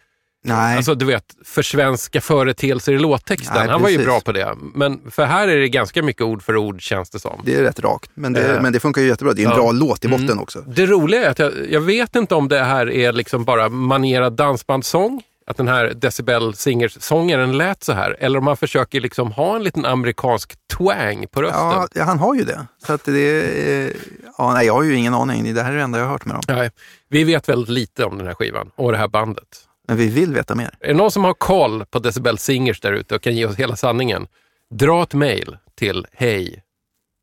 [0.46, 0.78] Nej.
[0.78, 3.56] Alltså du vet, försvenska företeelser i låttexten.
[3.58, 4.56] Nej, Han var ju bra på det.
[4.76, 7.42] Men för här är det ganska mycket ord för ord känns det som.
[7.46, 8.62] Det är rätt rakt, men det, Eh.
[8.62, 9.34] men det funkar ju jättebra.
[9.34, 9.56] Det är en Ja.
[9.58, 10.40] bra låt i botten Mm.
[10.40, 10.62] också.
[10.68, 14.34] Det roliga är att jag, jag vet inte om det här är liksom bara manerad
[14.34, 19.56] dansbandssång, att den här Decibel Singers-sångaren lät så här, eller om man försöker liksom ha
[19.56, 21.88] en liten amerikansk twang på rösten.
[21.94, 22.68] Ja, han har ju det.
[22.86, 23.94] Så att det är,
[24.38, 25.54] ja, nej, jag har ju ingen aning.
[25.54, 26.44] Det här är det enda jag har hört med dem.
[26.48, 26.72] Nej,
[27.10, 29.68] vi vet väldigt lite om den här skivan och det här bandet.
[29.88, 30.78] Men vi vill veta mer.
[30.80, 33.56] Är det någon som har koll på Decibel Singers där ute och kan ge oss
[33.56, 34.28] hela sanningen?
[34.70, 36.64] Dra ett mejl till hej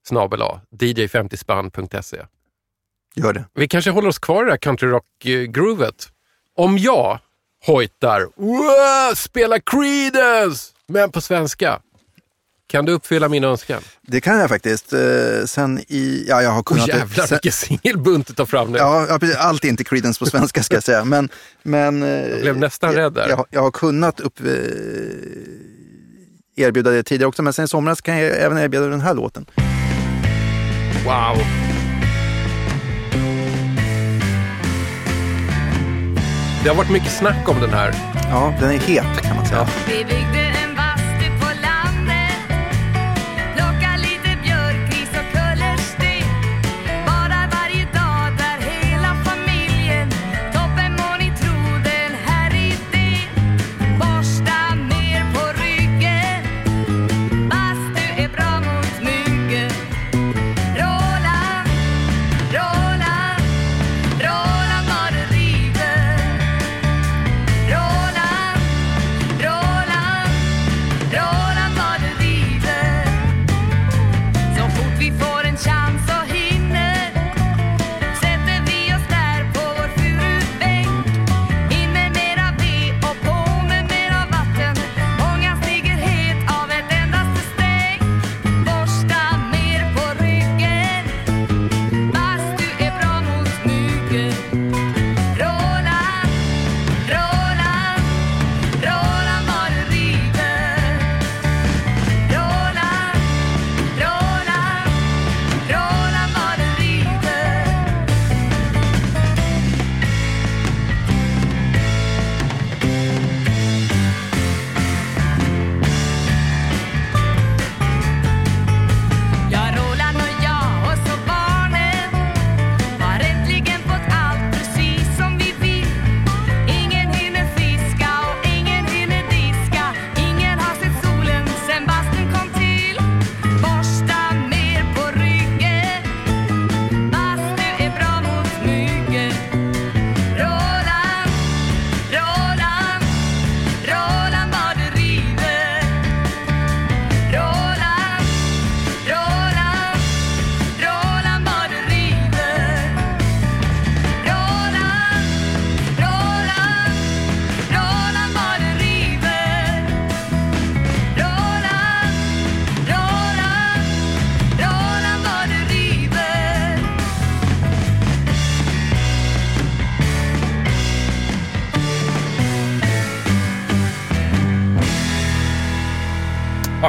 [0.07, 2.23] snabel-a dj50spann.se.
[3.15, 3.45] Gör det.
[3.55, 6.09] Vi kanske håller oss kvar i det här countryrock-groovet.
[6.57, 7.19] Om jag
[7.67, 11.81] hojtar "Wow, spela Creedence, men på svenska.
[12.67, 13.83] Kan du uppfylla min önskan?
[14.03, 14.93] Det kan jag faktiskt.
[14.93, 15.01] Eh,
[15.47, 16.89] sen i, ja jag har kunnat...
[16.89, 18.79] jävlar sen, vilken singelbunt du tar fram nu.
[18.79, 21.05] ja, allt är inte Creedence på svenska ska jag säga.
[21.05, 21.29] Men,
[21.63, 23.29] men, jag blev nästan rädd där.
[23.29, 24.47] Jag, jag har kunnat upp, eh,
[26.57, 29.47] erbjuda det tidigare också, men sen i somras kan jag även erbjuda den här låten.
[31.05, 31.70] Wow.
[36.63, 37.95] Det har varit mycket snack om den här.
[38.31, 39.69] Ja, den är het kan man säga.
[39.89, 40.40] Vi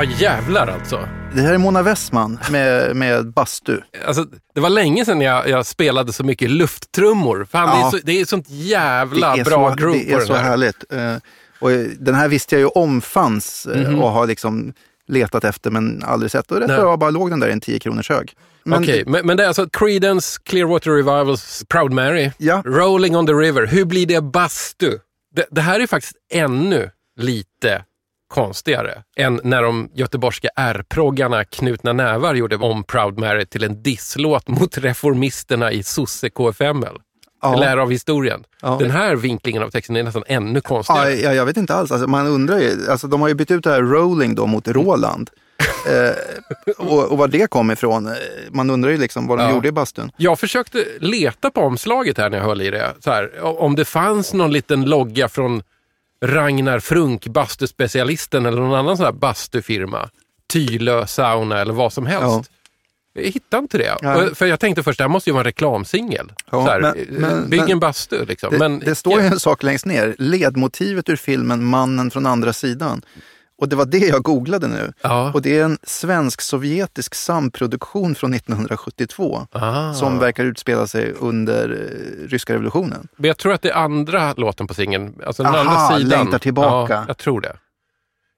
[0.03, 1.07] Ja jävlar alltså.
[1.35, 3.77] Det här är Mona Westman med, med bastu.
[4.05, 4.25] alltså.
[4.55, 7.47] Det var länge sedan jag, jag spelade så mycket lufttrummor.
[7.51, 7.91] Fan, det, är Ja.
[7.91, 10.33] så, det är sånt jävla det är bra så, groove Det på är den så
[10.33, 10.43] här.
[10.43, 10.93] härligt.
[10.93, 11.15] Eh,
[11.59, 14.73] Och den här visste jag ju om fanns eh, och har liksom
[15.07, 16.51] letat efter men aldrig sett.
[16.51, 18.33] Och rätt det var bara låg den där i en 10 kronors hög.
[18.65, 22.61] Men Okej, men, men det är alltså Creedence Clearwater Revivals Proud Mary, Ja.
[22.65, 23.67] Rolling on the River.
[23.67, 24.97] Hur blir det bastu?
[25.35, 26.89] Det, det här är faktiskt ännu
[27.19, 27.83] lite
[28.31, 34.47] konstigare än när de göteborgska R-proggarna Knutna Nävar gjorde om Proud Mary till en disslåt
[34.47, 36.97] mot reformisterna i sosse KFML.
[37.41, 37.55] Ja.
[37.55, 38.43] Lär av historien.
[38.61, 38.77] Ja.
[38.79, 41.13] Den här vinklingen av texten är nästan ännu Ja, konstigare.
[41.15, 41.91] jag, jag vet inte alls.
[41.91, 44.67] Alltså, man undrar ju, alltså, de har ju bytt ut det här rolling då mot
[44.67, 45.29] Roland.
[45.87, 48.07] eh, och, och var det kom ifrån.
[48.07, 48.13] eh,
[48.51, 49.51] Man undrar ju liksom vad de Ja.
[49.51, 50.11] gjorde i bastun.
[50.17, 52.93] Jag försökte leta på omslaget här när jag höll i det.
[53.05, 55.63] Här, om det fanns någon liten logga från
[56.25, 60.09] Ragnar Frunk, bastuspecialisten eller någon annan sån här bastufirma.
[60.53, 62.23] Tylö sauna eller vad som helst.
[62.23, 62.43] Ja.
[63.13, 63.91] Jag hittade inte det.
[64.29, 66.31] Och- För jag tänkte först, det här måste ju vara en reklamsingel.
[66.51, 68.49] Ja, men- eh, men- bygg en bastu liksom.
[68.51, 70.15] Det, men, det står ju en sak längst ner.
[70.17, 73.01] Ledmotivet ur filmen Mannen från andra sidan.
[73.61, 74.93] Och det var det jag googlade nu.
[75.01, 75.31] Ja.
[75.33, 79.47] Och det är en svensk-sovjetisk samproduktion från 1972.
[79.51, 79.93] Ah.
[79.93, 83.07] Som verkar utspela sig under eh, ryska revolutionen.
[83.15, 85.13] Men jag tror att det är andra låten på singeln.
[85.25, 86.09] Alltså den Aha, andra sidan.
[86.19, 86.93] Längtar tillbaka.
[86.93, 87.55] Ja, jag tror det.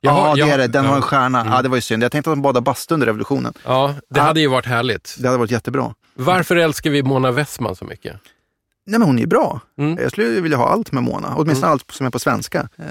[0.02, 0.68] Ja, Jag det är det.
[0.68, 0.90] Den ja.
[0.90, 1.42] har en stjärna.
[1.42, 1.54] Mm.
[1.54, 2.04] Ja, det var ju synd.
[2.04, 3.54] Jag tänkte att de badade bastu under revolutionen.
[3.66, 4.24] Ja, det Ah.
[4.24, 5.16] hade ju varit härligt.
[5.20, 5.94] Det hade varit jättebra.
[6.16, 8.16] Varför älskar vi Mona Westman så mycket?
[8.86, 9.60] Nej, men hon är ju bra.
[9.78, 9.98] Mm.
[10.02, 11.36] Jag skulle vilja ha allt med Mona.
[11.38, 12.70] Åtminstone allt som är på svenska.
[12.78, 12.86] Eh,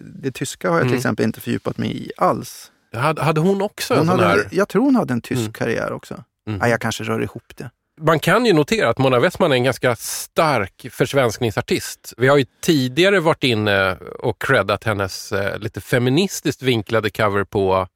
[0.00, 0.98] Det tyska har jag till Mm.
[0.98, 2.70] exempel inte fördjupat mig i alls.
[2.94, 4.48] Hade, hade hon också Hon en hade, här...
[4.50, 5.52] Jag tror hon hade en tysk Mm.
[5.52, 6.24] karriär också.
[6.48, 6.60] Mm.
[6.62, 7.70] Ja, jag kanske rör ihop det.
[8.00, 12.14] Man kan ju notera att Mona Westman är en ganska stark försvenskningsartist.
[12.16, 17.88] Vi har ju tidigare varit inne och creddat hennes eh, lite feministiskt vinklade cover på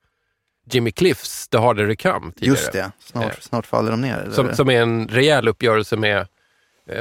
[0.70, 2.32] Jimmy Cliffs The Harder It Come.
[2.32, 2.56] tidigare.
[2.56, 3.30] Just det, snart, Eh.
[3.40, 4.28] snart faller de ner.
[4.32, 6.26] Som, som är en rejäl uppgörelse med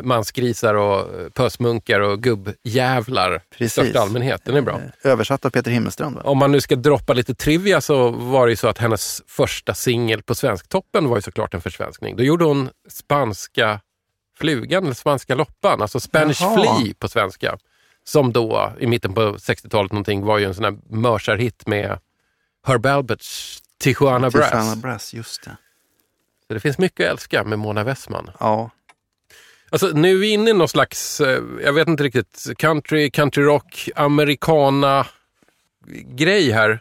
[0.04, 4.42] mansgrisar och eh, pösmunkar och gubbjävlar i största allmänhet.
[4.46, 4.82] Den är bra.
[5.04, 6.16] Översatt av Peter Himmelstrand.
[6.16, 6.22] Va?
[6.26, 9.74] Om man nu ska droppa lite trivia så var det ju så att hennes första
[9.74, 12.16] singel på Svensktoppen var ju såklart en försvenskning.
[12.16, 13.80] Då gjorde hon spanska
[14.38, 16.76] flugan, eller spanska loppan, alltså Spanish Jaha.
[16.76, 17.58] Flea på svenska.
[18.04, 22.00] Som då i mitten på 60-talet någonting var ju en sån här mörsarhit med
[22.68, 24.50] Herb Alberts Tijuana Brass.
[24.50, 25.58] Tijuana Brass, just det.
[26.48, 28.32] Så det finns mycket att älska med Mona Westman.
[28.40, 28.70] Ja,
[29.72, 33.44] Alltså, nu är vi inne i någon slags, eh, jag vet inte riktigt, country, country
[33.44, 35.06] rock, americana
[36.18, 36.72] grej här.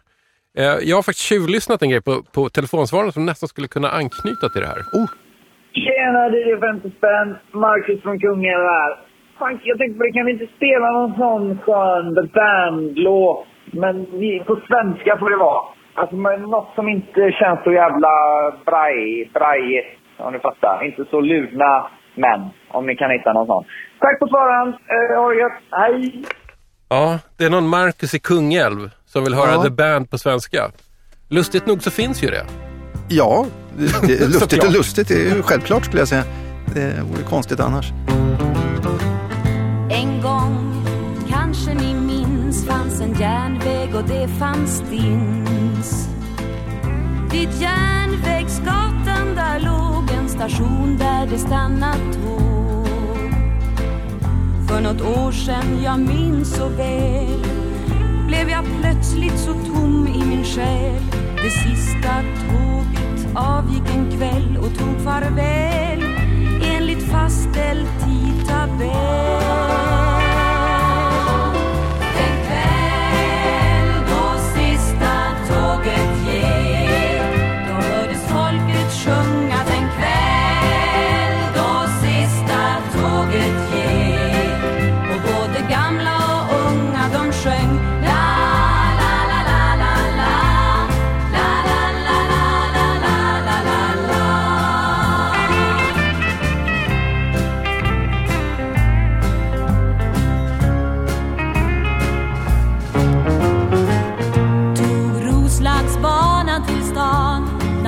[0.58, 4.48] Eh, Jag har faktiskt tjuvlyssnat en grej på, på telefonsvararen som nästan skulle kunna anknyta
[4.48, 4.82] till det här.
[5.72, 7.36] Tjena, det är 50 spänn.
[7.52, 8.92] Marcus från Kungälv här.
[9.38, 13.46] Fan, jag tänkte på det, kan vi inte spela någon sån skön The Band-låt?
[13.72, 15.62] Men vi, på svenska får det vara.
[15.94, 18.10] Alltså men något som inte känns så jävla
[18.66, 19.88] braj, brajigt.
[20.18, 20.84] Om ni fattar.
[20.86, 22.40] Inte så ludna män.
[22.74, 23.64] Om ni kan hitta någon sån.
[24.00, 24.74] Tack på förhand.
[24.74, 25.52] Eh, ha det gött.
[25.70, 26.24] Hej!
[26.88, 29.62] Ja, det är någon Marcus i Kungälv som vill höra Ja.
[29.62, 30.70] The Band på svenska.
[31.28, 32.44] Lustigt nog så finns ju det.
[33.08, 33.46] ja
[33.76, 35.08] det, det, lustigt och lustigt.
[35.08, 36.24] Det är ju självklart skulle jag säga.
[36.74, 37.92] Det vore konstigt annars.
[39.90, 40.74] En gång,
[41.30, 46.08] kanske ni minns, fanns en järnväg och det fanns stins.
[47.32, 52.53] Vid järnvägsgatan där låg en station där det stannat tåg.
[54.68, 57.44] För något år sedan, jag minns så väl,
[58.26, 61.02] blev jag plötsligt så tom i min själ.
[61.42, 62.14] Det sista
[62.48, 66.04] tåget avgick en kväll och tog farväl
[66.62, 70.03] enligt fastställd tidtabell.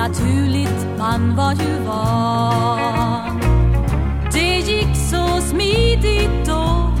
[0.07, 3.39] Naturligt, man var ju van
[4.33, 6.91] Det gick så smidigt då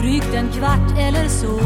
[0.00, 1.60] Drygt en kvart eller så.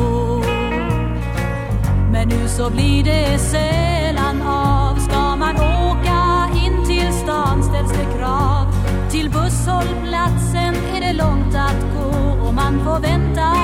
[2.13, 4.97] Men nu så blir det sällan av.
[4.97, 8.67] Ska man åka in till stan ställs det krav.
[9.11, 13.55] Till busshållplatsen är det långt att gå Och man får vänta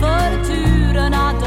[0.00, 1.37] för turerna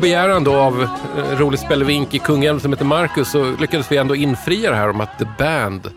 [0.00, 4.16] begäran då av eh, rolig spelevink i Kungälv som heter Marcus så lyckades vi ändå
[4.16, 5.90] infria det här om att The Band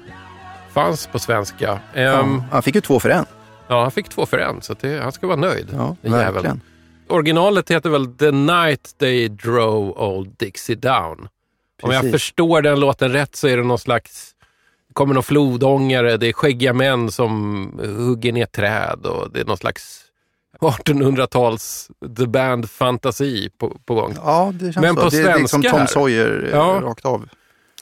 [0.74, 1.72] fanns på svenska.
[1.94, 3.26] Ehm, Ja, han fick ju två för en.
[3.68, 5.70] Ja, han fick två för en, så det, han ska vara nöjd.
[5.74, 6.34] Ja, den jäveln.
[6.34, 6.62] verkligen.
[7.08, 11.28] Originalet heter väl The Night They Drove Old Dixie Down.
[11.82, 12.12] Om jag Precis.
[12.12, 14.30] förstår den låten rätt så är det någon slags
[14.94, 19.58] kommer någon flodångare, det är skäggiga män som hugger ner träd och det är någon
[19.58, 20.02] slags
[20.62, 21.88] 1800-tals
[22.18, 24.14] The Band-fantasi på, på gång.
[24.26, 25.02] Ja, det känns Men så.
[25.02, 26.80] på det är liksom svenska Tom Sawyer eh, Ja.
[26.84, 27.30] rakt av.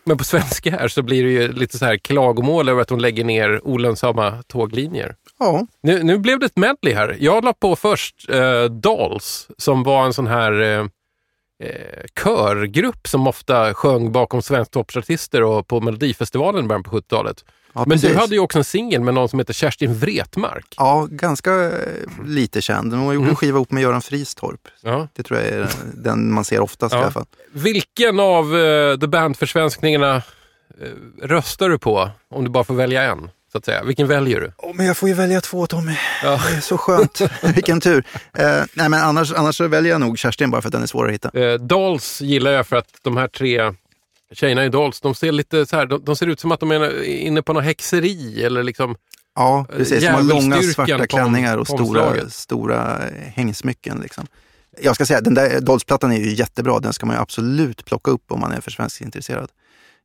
[0.04, 3.00] Men på svenska här så blir det ju lite så här klagomål över att de
[3.00, 5.16] lägger ner olönsamma tåglinjer.
[5.40, 7.18] Ja, Nu, nu blev det ett medley här.
[7.20, 10.86] Jag la på först eh, Dolls som var en sån här, eh,
[11.62, 17.46] eh, körgrupp som ofta sjöng bakom svensktoppsartister och på Melodifestivalen i början på 70-talet.
[17.74, 18.18] Ja, Men du precis.
[18.18, 20.66] hade ju också en singel med någon som heter Kerstin Wretmark.
[20.78, 21.72] Ja, ganska eh,
[22.26, 22.94] lite känd.
[22.94, 24.60] Hon gjorde en skiva ihop med Göran Fristorp.
[24.82, 25.08] Ja.
[25.14, 27.02] Det tror jag är den man ser oftast i Ja.
[27.02, 27.26] alla fall.
[27.52, 30.22] Vilken av uh, The Band-försvenskningarna eh,
[31.28, 32.10] röstar du på?
[32.30, 33.84] Om du bara får välja en, så att säga.
[33.84, 34.52] Vilken väljer du?
[34.58, 35.96] Åh, men jag får ju välja två Tommy.
[36.24, 36.42] Ja.
[36.50, 37.22] Det är så skönt.
[37.56, 38.04] Vilken tur.
[38.38, 40.88] Eh, nej, men annars, annars så väljer jag nog Kerstin bara för att den är
[40.88, 41.40] svårare att hitta.
[41.40, 43.74] Eh, Dolls gillar jag för att de här tre
[44.34, 46.72] tjejerna i Dolls, de ser lite så här, de, de ser ut som att de
[46.72, 48.96] är inne på något häxeri eller liksom
[49.36, 50.04] Ja, precis.
[50.04, 53.00] De har långa svarta klänningar och stora, stora
[53.36, 54.00] hängsmycken.
[54.02, 54.28] Liksom.
[54.82, 56.80] Jag ska säga, den där Dolls-plattan är ju jättebra.
[56.80, 59.50] Den ska man ju absolut plocka upp om man är för svensk intresserad.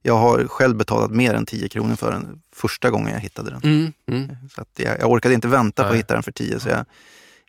[0.06, 3.60] Jag har själv betalat mer än 10 kronor för den första gången jag hittade den.
[3.64, 4.36] Mm, mm.
[4.54, 5.98] Så att jag, jag orkade inte vänta på Nej.
[5.98, 6.84] att hitta den för 10 så jag,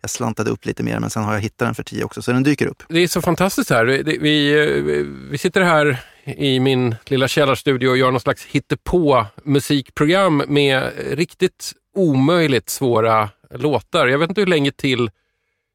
[0.01, 2.31] jag slantade upp lite mer men sen har jag hittat den för 10 också så
[2.31, 2.83] den dyker upp.
[2.89, 3.85] Det är så fantastiskt här.
[4.19, 4.83] Vi, eh,
[5.31, 11.73] vi sitter här i min lilla källarstudio och gör någon slags hittepå musikprogram med riktigt
[11.95, 14.07] omöjligt svåra låtar.
[14.07, 15.09] Jag vet inte hur länge till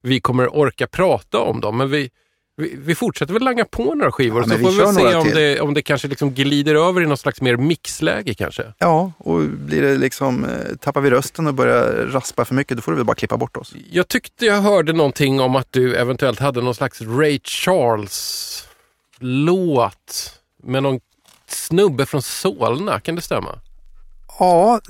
[0.02, 2.10] vi kommer orka prata om dem, men vi,
[2.56, 5.24] vi, vi fortsätter väl langa på några skivor Ja, så vi får vi se om
[5.24, 5.34] till.
[5.34, 8.64] det, om det kanske liksom glider över i något slags mer mixläge kanske.
[8.78, 10.50] Ja, och blir det liksom, eh,
[10.80, 13.56] tappar vi rösten och börjar raspa för mycket då får du väl bara klippa bort
[13.56, 13.74] oss.
[13.90, 17.40] Jag tyckte jag hörde någonting om att du eventuellt hade någon slags Ray
[19.20, 21.00] Charles-låt med någon
[21.46, 23.00] snubbe från Solna.
[23.00, 23.58] Kan det stämma?
[24.42, 24.80] Ja,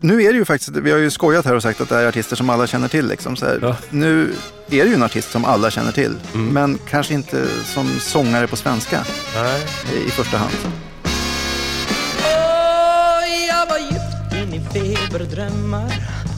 [0.00, 2.06] nu är det ju faktiskt, vi har ju skojat här och sagt att det är
[2.06, 3.08] artister som alla känner till.
[3.08, 3.76] Liksom, så här.
[3.90, 4.34] Nu
[4.70, 8.56] är det ju en artist som alla känner till, men kanske inte som sångare på
[8.56, 9.62] svenska Nej.
[10.06, 10.52] i första hand.
[12.24, 15.92] Åh, jag var djupt in i feberdrömmar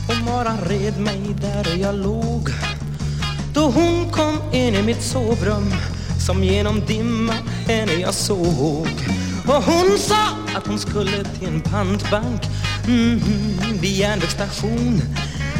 [0.09, 2.51] och maran red mig där jag låg.
[3.55, 5.73] Då hon kom in i mitt sovrum
[6.27, 8.89] som genom dimman henne jag såg.
[9.47, 12.43] Och hon sa att hon skulle till en pantbank
[12.87, 13.21] mm,
[13.81, 15.03] vid järnvägsstation.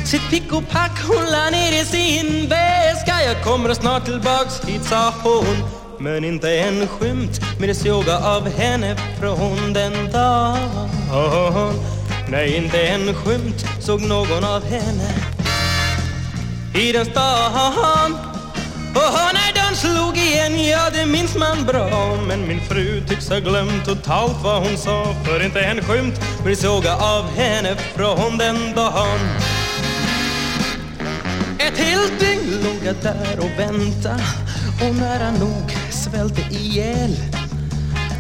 [0.07, 3.23] Sitt pick och pack hon la ner i sin väska.
[3.27, 5.57] Jag kommer snart tillbaks hit sa hon.
[6.01, 11.75] Men inte en skymt med det såga av henne från den dagen.
[12.29, 15.15] Nej, inte en skymt såg någon av henne
[16.75, 18.36] i den stan.
[18.97, 22.17] Och när dörren slog igen, ja det minns man bra.
[22.29, 26.57] Men min fru tycks ha glömt totalt vad hon sa För inte en skymt vill
[26.57, 29.21] såga av henne från den dagen.
[31.59, 34.15] Ett helt dygn låg jag där och vänta
[34.83, 37.17] Och nära nog svälte ihjäl.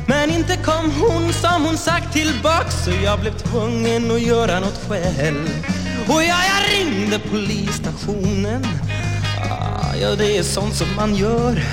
[0.07, 4.81] Men inte kom hon som hon sagt tillbaks Så jag blev tvungen att göra något
[4.89, 5.67] själv.
[6.09, 8.67] Och ja, jag ringde polisstationen
[10.01, 11.65] Ja, det är sånt som man gör.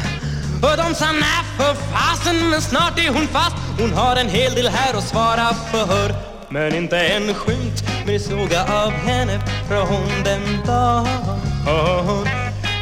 [0.61, 3.55] Och de sa nej för fasen Men snart är hon fast.
[3.79, 6.15] Hon har en hel del här att svara för.
[6.49, 12.27] Men inte en skymt med såga av henne från den dagen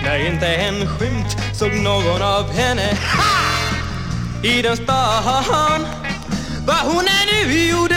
[0.03, 2.97] Nej, inte en skymt såg någon av henne.
[3.17, 3.51] Ha!
[4.43, 5.85] i den stan
[6.67, 7.90] Vad hon är nu gjorde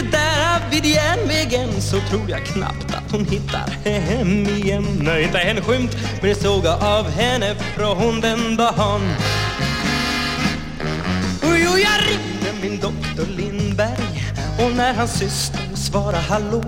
[1.34, 4.86] vägen Så tror jag knappt att hon hittar hem igen.
[5.00, 9.00] Nej, inte en skymt men jag såg av henne från den dagen
[11.42, 14.24] Och jo, jag ringde min doktor Lindberg
[14.58, 16.62] Och när hans syster svarade hallå.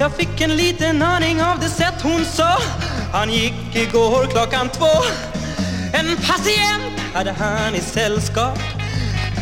[0.00, 2.58] Jag fick en liten aning av det sätt hon sa.
[3.12, 5.04] Han gick igår klockan två.
[5.92, 8.58] En patient hade han i sällskap.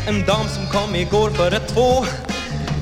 [0.08, 2.04] En dam som kom igår före två.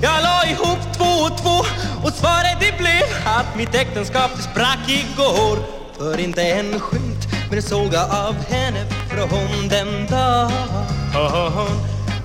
[0.04, 1.56] Jag la ihop två och två
[2.04, 5.58] Och svaret det blev att mitt äktenskap det sprack igår.
[5.98, 10.50] För inte en skymt men det jag av henne från den dagen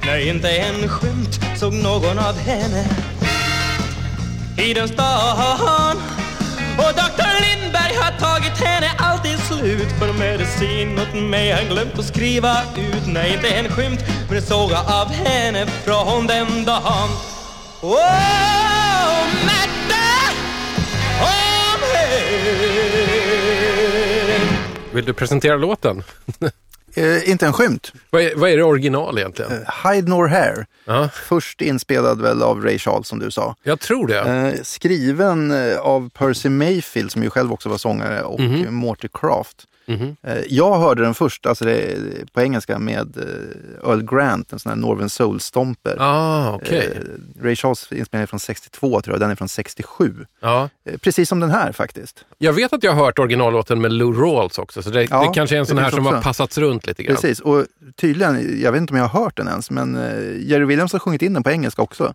[0.05, 2.85] Nej, inte en skymt såg någon av henne
[4.57, 5.97] i den stan.
[6.77, 9.91] Och doktor Lindberg har tagit henne allt är slut.
[9.99, 13.07] För medicin åt mig han glömt att skriva ut.
[13.07, 17.38] Nej, inte en skymt men det jag av henne från den dagen.
[19.45, 20.05] Märta!
[21.21, 21.81] Om
[24.93, 26.03] Vill du presentera låten?
[26.95, 27.93] Eh, inte en skymt.
[28.09, 29.51] Vad är, vad är det original egentligen?
[29.83, 30.65] Hide Nor Hair.
[31.27, 33.55] Först inspelad väl av Ray Charles som du sa.
[33.63, 34.19] Jag tror det.
[34.19, 38.75] Eh, skriven eh, av Percy Mayfield som ju själv också var sångare och Mhm.
[38.75, 39.57] Morty Craft.
[39.89, 40.15] Mhm.
[40.23, 41.95] Eh, Jag hörde den först, alltså det,
[42.33, 45.95] på engelska, med eh, Earl Grant, en sån här Northern Soul-stomper.
[45.99, 46.93] Ah, okej.
[46.95, 50.25] Eh, Ray Charles inspelning är från 62 tror jag, den är från 67.
[50.39, 50.69] Ja.
[51.01, 52.25] Precis som den här faktiskt.
[52.37, 55.33] Jag vet att jag har hört originallåten med Lou Rawls också, så det, Ja, det
[55.33, 56.23] kanske är en sån här som har också.
[56.23, 57.15] passats runt lite grann.
[57.15, 57.65] Precis, och
[57.95, 59.93] tydligen, jag vet inte om jag har hört den ens, men
[60.39, 62.13] Jerry Williams har sjungit in den på engelska också.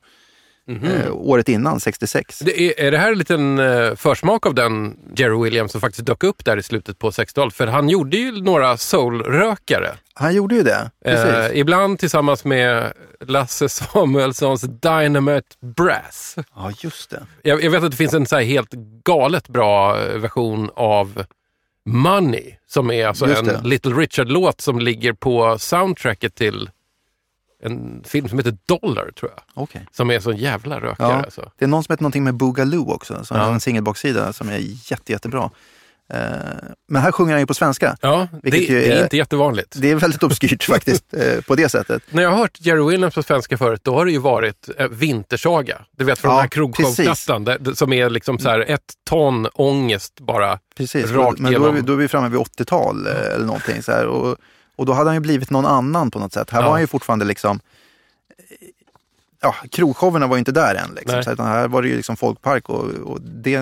[0.67, 0.85] Mhm.
[0.85, 2.39] Eh, året innan, 66.
[2.39, 6.07] Det är, är det här en liten eh, försmak av den Jerry Williams som faktiskt
[6.07, 7.55] dök upp där i slutet på 60-talet?
[7.55, 9.91] För han gjorde ju några soulrökare.
[10.15, 10.91] Han gjorde ju det.
[11.05, 16.37] Eh, ibland tillsammans med Lasse Samuelssons Dynamite Brass.
[16.55, 17.27] Ja, just det.
[17.43, 18.73] Jag, jag vet att det finns en så här helt
[19.05, 21.25] galet bra eh, version av
[21.87, 23.69] Money, som är alltså en.
[23.69, 26.71] Little Richard-låt som ligger på soundtracket till
[27.65, 29.43] en film som heter Dollar, tror jag.
[29.55, 29.87] Okej.
[29.93, 31.13] Som är så en jävla rökare.
[31.13, 31.51] Ja, Alltså.
[31.59, 33.47] Det är någon som heter någonting med Boogaloo också, som Ja.
[33.49, 34.59] är en singelbaksida som är
[34.91, 35.51] jätte, jättebra.
[36.13, 36.19] Eh,
[36.89, 37.97] men här sjunger han ju på svenska.
[38.01, 39.75] Ja, det, det är inte jättevanligt.
[39.81, 42.03] Det är väldigt obskyrt faktiskt, eh, på det sättet.
[42.11, 44.89] När jag har hört Jerry Williams på svenska förut, då har det ju varit eh,
[44.89, 45.79] Vintersaga.
[45.99, 50.21] Du vet från Ja, den här krogshowplattan, som är liksom så här ett ton ångest
[50.21, 53.47] bara Precis, rakt men då är, vi, då är vi framme vid 80-tal eh, eller
[53.47, 53.83] någonting.
[53.83, 54.37] Så här, och,
[54.77, 56.51] och då hade han ju blivit någon annan på något sätt.
[56.51, 56.65] Här Ja.
[56.65, 57.61] var han ju fortfarande liksom...
[59.41, 60.95] Ja, krogshowerna var ju inte där än.
[60.95, 63.59] Liksom, så, utan här var det ju liksom folkpark och, och det,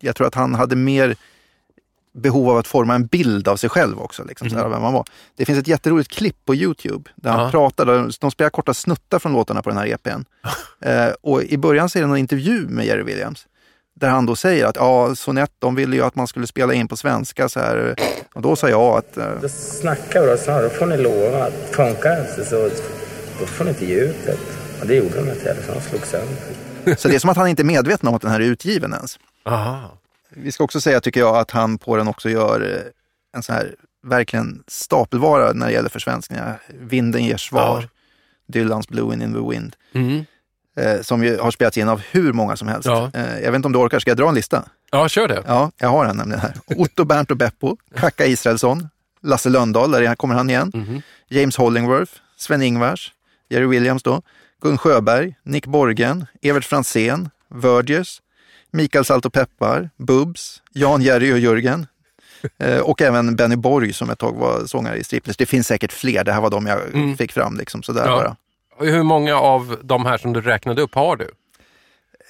[0.00, 1.16] jag tror att han hade mer
[2.12, 4.82] behov av att forma en bild av sig själv också, liksom, så här, av vem
[4.82, 5.04] han var.
[5.36, 7.40] Det finns ett jätteroligt klipp på Youtube där han.
[7.44, 7.50] Ja.
[7.50, 10.24] pratar, där de spelar korta snuttar från låtarna på den här EPn.
[10.80, 13.46] eh, och i början så är det någon intervju med Jerry Williams
[14.00, 16.88] där han då säger att ja, Sonett, de ville ju att man skulle spela in
[16.88, 17.94] på svenska så här.
[18.34, 21.44] Och då sa jag att eh, Då snackar vi då snarare, då får ni lova
[21.44, 22.70] att funkar det inte så
[23.40, 24.36] då får ni inte ge ut det.
[24.80, 26.96] Och det gjorde de inte heller, så de slog sönder.
[26.96, 28.92] Så det är som att han inte är medveten om att den här är utgiven
[28.92, 29.18] ens.
[29.44, 29.98] Aha.
[30.30, 33.54] Vi ska också säga, tycker jag, att han på den också gör eh, en sån
[33.54, 33.74] här
[34.06, 36.60] verkligen stapelvara när det gäller försvenskningar.
[36.80, 37.88] Vinden ger svar,
[38.48, 39.76] Dylans Blowing in the Wind.
[39.92, 40.24] Mm.
[40.78, 42.86] Eh, som ju har spelats in av hur många som helst.
[42.86, 43.10] Ja.
[43.14, 44.64] Eh, jag vet inte om du orkar, ska jag dra en lista?
[44.90, 45.42] Ja, kör det.
[45.46, 46.54] Ja, jag har den nämligen här.
[46.76, 48.88] Otto, Bernt och Beppo, Kacka Israelsson,
[49.22, 50.70] Lasse Lönndahl, där kommer han igen.
[50.74, 51.02] Mhm.
[51.28, 53.12] James Hollingworth, Sven-Ingvars,
[53.50, 54.22] Jerry Williams då,
[54.62, 58.18] Gun Sjöberg, Nick Borgen, Evert Fransén, Verges,
[58.70, 61.86] Mikael Salt och Peppar, Bubs, Jan, Jerry och Jörgen.
[62.58, 65.36] Eh, och även Benny Borg som ett tag var sångare i Striplers.
[65.36, 67.16] Det finns säkert fler, det här var de jag Mm.
[67.16, 67.56] fick fram.
[67.56, 68.16] Liksom, sådär Ja.
[68.16, 68.36] bara.
[68.80, 71.30] Hur många av de här som du räknade upp har du?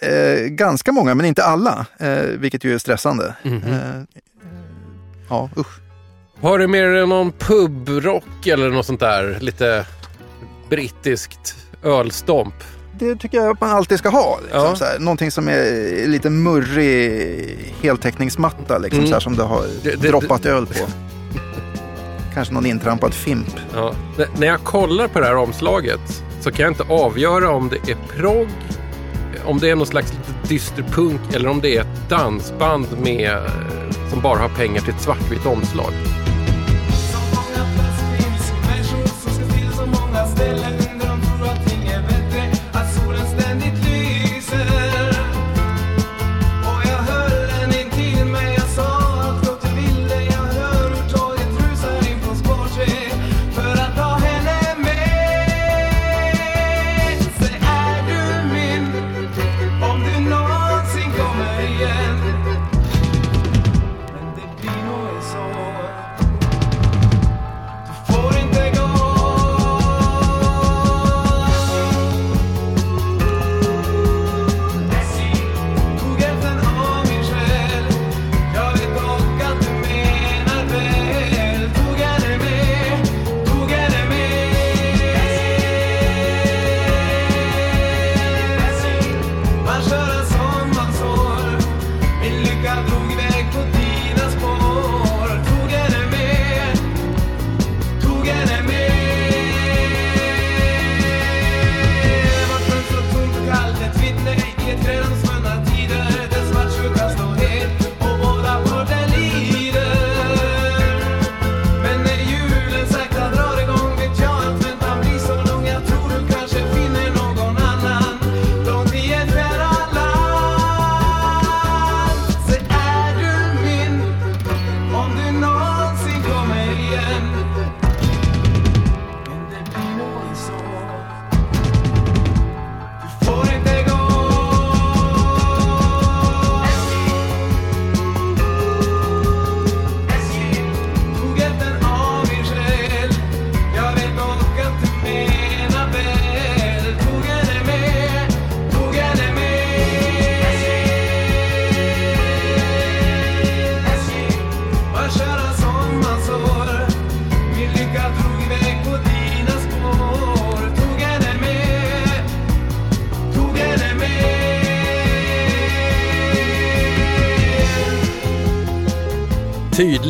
[0.00, 3.34] Eh, ganska många, men inte alla, eh, vilket ju är stressande.
[3.42, 3.62] Mhm.
[3.72, 4.20] Eh,
[5.28, 5.78] ja, usch.
[6.40, 9.38] Har du med dig någon pubrock eller något sånt där?
[9.40, 9.86] Lite
[10.70, 12.54] brittiskt ölstomp?
[12.98, 14.38] Det tycker jag att man alltid ska ha.
[14.42, 14.76] Liksom, Ja.
[14.76, 14.98] så här.
[14.98, 19.08] Någonting som är lite murrig heltäckningsmatta liksom, Mm.
[19.08, 20.86] så här, som det har Det- det- droppat öl på.
[22.34, 23.54] Kanske någon intrampad fimp.
[23.74, 23.92] Ja.
[24.18, 27.92] N- när jag kollar på det här omslaget så kan jag inte avgöra om det
[27.92, 28.48] är progg,
[29.44, 33.30] om det är någon slags dysterpunk dyster punk eller om det är ett dansband med,
[33.32, 33.42] eh,
[34.10, 35.92] som bara har pengar till ett svartvitt omslag.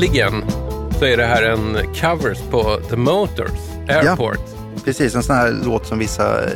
[0.08, 0.44] Tydligen
[0.98, 3.50] så är det här en covers på The Motors
[3.88, 4.40] Airport.
[4.84, 6.50] Precis, en sån här låt som vissa eh,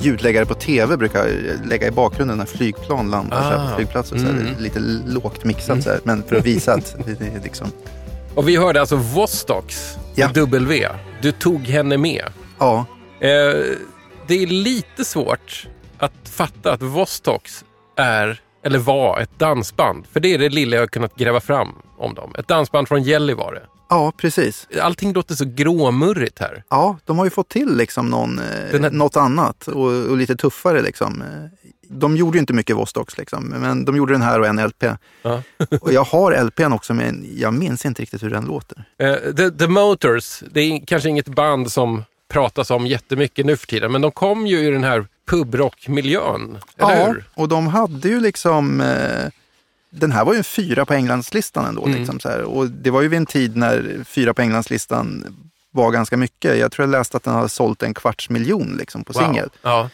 [0.00, 1.28] ljudläggare på tv brukar
[1.64, 3.76] lägga i bakgrunden när flygplan landar så här Ah.
[3.76, 4.16] flygplatser.
[4.18, 4.46] Så här, Mm.
[4.58, 7.68] Lite lågt mixat så här, men för att visa att det, det är liksom...
[8.34, 10.28] Och vi hörde alltså Vostoks Ja.
[10.34, 10.88] W.
[11.22, 12.24] Du tog henne med.
[12.58, 12.84] Ja,
[13.20, 13.28] Eh,
[14.26, 15.66] det är lite svårt
[15.98, 17.64] att fatta att Vostoks
[17.96, 20.04] är, eller var, ett dansband.
[20.12, 21.68] För det är det lilla jag har kunnat gräva fram
[21.98, 22.34] om dem.
[22.38, 23.60] Ett dansband från Gällivare.
[23.88, 24.68] ja, precis.
[24.82, 26.64] Allting låter så gråmurrigt här.
[26.68, 28.44] Ja, de har ju fått till liksom någon, eh,
[28.80, 30.82] här- något annat och, och lite tuffare.
[30.82, 31.22] Liksom.
[31.88, 34.84] De gjorde ju inte mycket Vostoks, liksom, men de gjorde den här och en LP.
[35.22, 35.42] Ja.
[35.80, 38.84] och jag har LPn också, men jag minns inte riktigt hur den låter.
[38.98, 43.66] Eh, The, The Motors, det är kanske inget band som pratas om jättemycket nu för
[43.66, 47.24] tiden, men de kom ju i den här pubrockmiljön, eller ja, hur?
[47.34, 48.80] och de hade ju liksom...
[48.80, 49.30] Eh,
[49.96, 51.84] den här var ju en fyra på Englandslistan ändå.
[51.86, 51.98] Mm.
[51.98, 52.42] Liksom, så här.
[52.42, 55.36] Och det var ju vid en tid när fyra på Englandslistan
[55.70, 56.58] var ganska mycket.
[56.58, 59.50] Jag tror jag läste att den hade sålt en kvarts miljon liksom, på singel.
[59.62, 59.90] Ja.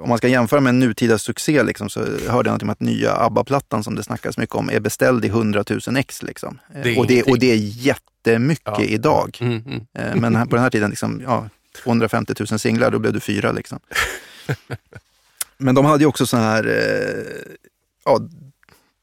[0.00, 2.80] Om man ska jämföra med en nutida succé liksom, så hörde jag någonting om att
[2.80, 6.22] nya ABBA-plattan som det snackas mycket om är beställd i 100 000 ex.
[6.22, 6.58] Liksom.
[6.84, 8.80] Det och, det, och det är jättemycket Ja.
[8.82, 9.38] idag.
[9.40, 9.86] Mm, mm.
[9.94, 11.48] Eh, Men på den här tiden, liksom, ja,
[11.82, 13.52] 250 000 singlar, då blev det fyra.
[13.52, 13.80] Liksom.
[15.56, 17.52] Men de hade ju också så här, eh,
[18.04, 18.20] ja,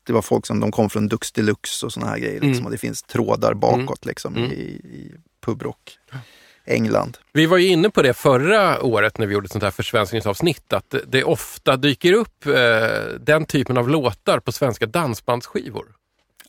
[0.05, 2.33] det var folk som de kom från Dux Deluxe och såna här grejer.
[2.33, 2.51] Liksom.
[2.51, 2.65] Mm.
[2.65, 4.51] Och det finns trådar bakåt liksom, Mm.
[4.51, 5.11] i, i
[5.45, 5.97] pubrock.
[6.67, 7.17] England.
[7.33, 10.73] Vi var ju inne på det förra året när vi gjorde ett sånt här försvenskningsavsnitt,
[10.73, 12.53] att det- det ofta dyker upp eh,
[13.19, 15.85] den typen av låtar på svenska dansbandsskivor.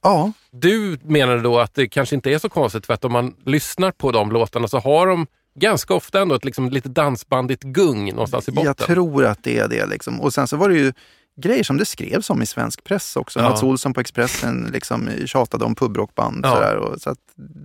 [0.03, 3.35] Ja, Du menade då att det kanske inte är så konstigt för att om man
[3.45, 8.11] lyssnar på de låtarna så har de ganska ofta ändå ett liksom lite dansbandigt gung
[8.11, 8.67] någonstans i botten.
[8.67, 9.87] jag tror att det är det.
[9.87, 10.21] Liksom.
[10.21, 10.93] Och sen så var det ju
[11.37, 13.41] grejer som det skrevs om i svensk press också.
[13.41, 13.49] Ja.
[13.49, 16.47] Mats Olsson på Expressen liksom tjatade om pubrockband.
[16.47, 16.55] Ja.
[16.55, 17.19] Sådär, och, så att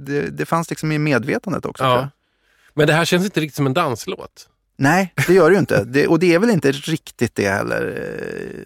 [0.06, 1.84] det, det fanns liksom i medvetandet också.
[1.84, 2.10] ja.
[2.74, 4.48] Men det här känns inte riktigt som en danslåt.
[4.78, 5.84] Nej, det gör det ju inte.
[5.88, 7.88] Det, och det är väl inte riktigt det heller.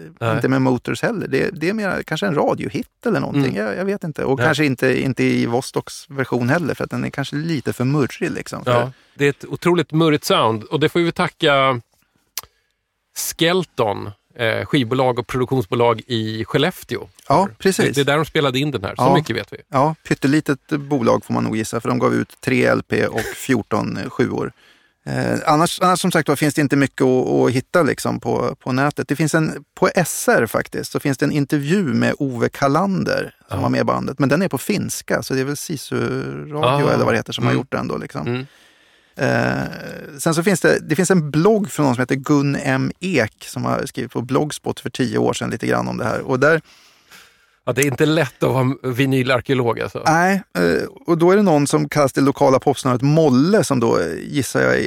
[0.01, 0.35] eh, Nej.
[0.35, 1.27] Inte med Motors heller.
[1.27, 3.55] Det, det är mer kanske en radiohit eller någonting.
[3.55, 3.65] Mm.
[3.65, 4.23] Jag, jag vet inte.
[4.25, 4.45] Och Nej.
[4.45, 8.31] kanske inte, inte i Vostoks version heller för att den är kanske lite för murrig.
[8.31, 11.81] Liksom, Ja, det är ett otroligt murrigt sound och det får vi tacka
[13.17, 17.07] Skelton, eh, skivbolag och produktionsbolag i Skellefteå.
[17.27, 17.85] Ja, precis.
[17.85, 19.15] Det, det är där de spelade in den här, så Ja.
[19.15, 19.57] mycket vet vi.
[19.69, 23.99] Ja, pyttelitet bolag får man nog gissa för de gav ut tre LP och 14
[24.09, 24.51] sjuor.
[25.07, 28.55] Eh, annars, annars som sagt var finns det inte mycket att, att hitta liksom på,
[28.59, 29.07] på nätet.
[29.07, 33.57] Det finns en, på SR faktiskt, så finns det en intervju med Ove Kalander som
[33.57, 33.61] Ja.
[33.61, 34.19] var med i bandet.
[34.19, 35.99] Men den är på finska, så det är väl Sisu
[36.49, 36.91] Radio Ah.
[36.93, 37.59] eller vad det heter som har Mm.
[37.61, 37.97] gjort den då.
[37.97, 38.27] Liksom.
[38.27, 38.45] Mm.
[39.15, 39.63] Eh,
[40.19, 42.91] sen så finns det, det finns en blogg från någon som heter Gun M.
[42.99, 46.21] Ek som har skrivit på Blogspot för tio år sedan lite grann om det här.
[46.21, 46.61] Och där,
[47.67, 50.03] Ja, det är inte lätt att vara vinylarkeolog alltså.
[50.05, 53.99] Nej, eh, och då är det någon som kallas det lokala popsnöret Molle som då
[53.99, 54.79] eh, gissar jag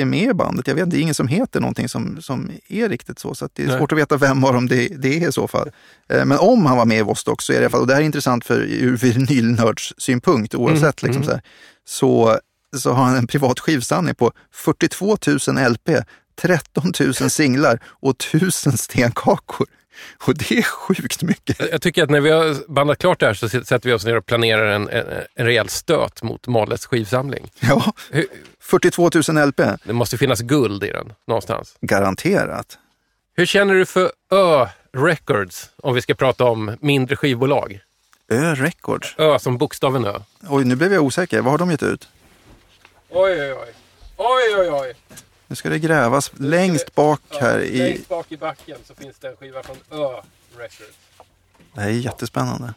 [0.00, 0.66] är med i bandet.
[0.66, 3.34] Jag vet inte, det är ingen som heter någonting som, som är riktigt så.
[3.34, 3.78] Så det är Nej.
[3.78, 5.70] svårt att veta vem av dem det, det är i så fall.
[6.08, 7.86] Eh, Men om han var med i Vostok så är det i alla fall, och
[7.86, 11.24] det här är intressant för ur vinylnördssynpunkt oavsett, Mm, liksom mm.
[11.24, 11.42] så, här,
[11.84, 12.38] så,
[12.76, 15.16] så har han en privat skivsamling på 42
[15.48, 15.88] 000 LP,
[16.40, 19.66] 13 000 singlar och 1000 stenkakor.
[20.26, 21.60] Och det är sjukt mycket.
[21.70, 24.16] Jag- tycker att när vi har bandat klart det här så sätter vi oss ner
[24.16, 25.04] och planerar en, en,
[25.34, 27.50] en rejäl stöt mot Malles skivsamling.
[27.60, 28.26] Ja, Hur-
[28.60, 29.56] 42 000 LP.
[29.84, 31.76] Det måste finnas guld i den någonstans.
[31.80, 32.78] Garanterat.
[33.36, 37.80] Hur känner du för Ö Records, om vi ska prata om mindre skivbolag?
[38.30, 39.14] Ö Records.
[39.18, 40.18] Ö som bokstaven Ö.
[40.48, 41.40] Oj, nu blev jag osäker.
[41.40, 42.08] Vad har de gett ut?
[43.10, 43.74] Oj, oj, oj.
[44.16, 44.94] Oj, oj, oj.
[45.46, 47.78] Nu ska det grävas längst bak här i...
[47.78, 50.20] Längst bak i backen så finns det en skiva från Ö
[50.56, 50.98] Records.
[51.74, 52.74] Det här är jättespännande.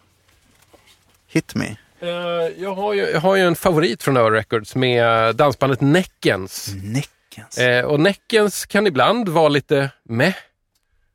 [1.28, 1.78] Hit me.
[2.00, 2.10] Eh,
[2.58, 6.72] jag, har ju, jag har ju en favorit från Ö Records med dansbandet Näckens.
[6.84, 7.58] Näckens.
[7.58, 10.36] Eh, och Näckens kan ibland vara lite meh.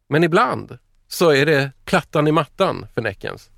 [0.09, 3.51] Men ibland så är det plattan i mattan för Näckens.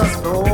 [0.00, 0.49] us know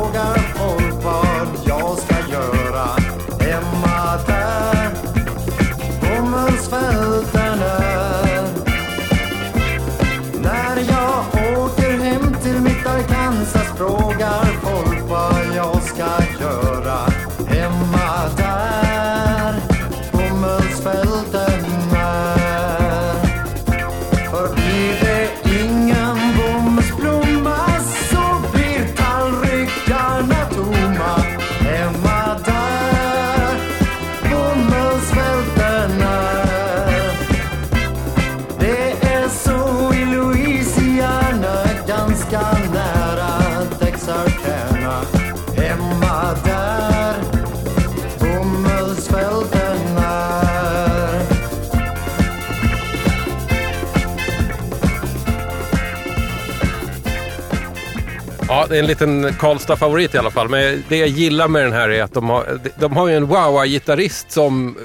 [58.87, 60.49] en liten Karlstad-favorit i alla fall.
[60.49, 63.27] Men det jag gillar med den här är att de har, de har ju en
[63.27, 64.83] wow-gitarrist som eh,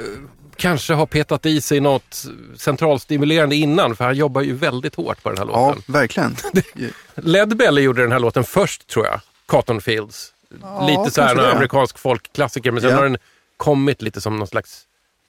[0.57, 2.25] kanske har petat i sig något
[2.57, 3.97] centralstimulerande innan.
[3.97, 5.83] För han jobbar ju väldigt hårt på den här Ja, låten.
[5.87, 6.37] verkligen.
[7.15, 9.21] Led Belly gjorde den här låten först tror jag.
[9.47, 10.33] Cotton Fields.
[10.63, 12.71] Ja, lite så här en amerikansk folkklassiker.
[12.71, 12.97] Men sen Ja.
[12.97, 13.17] har den
[13.57, 14.83] kommit lite som någon slags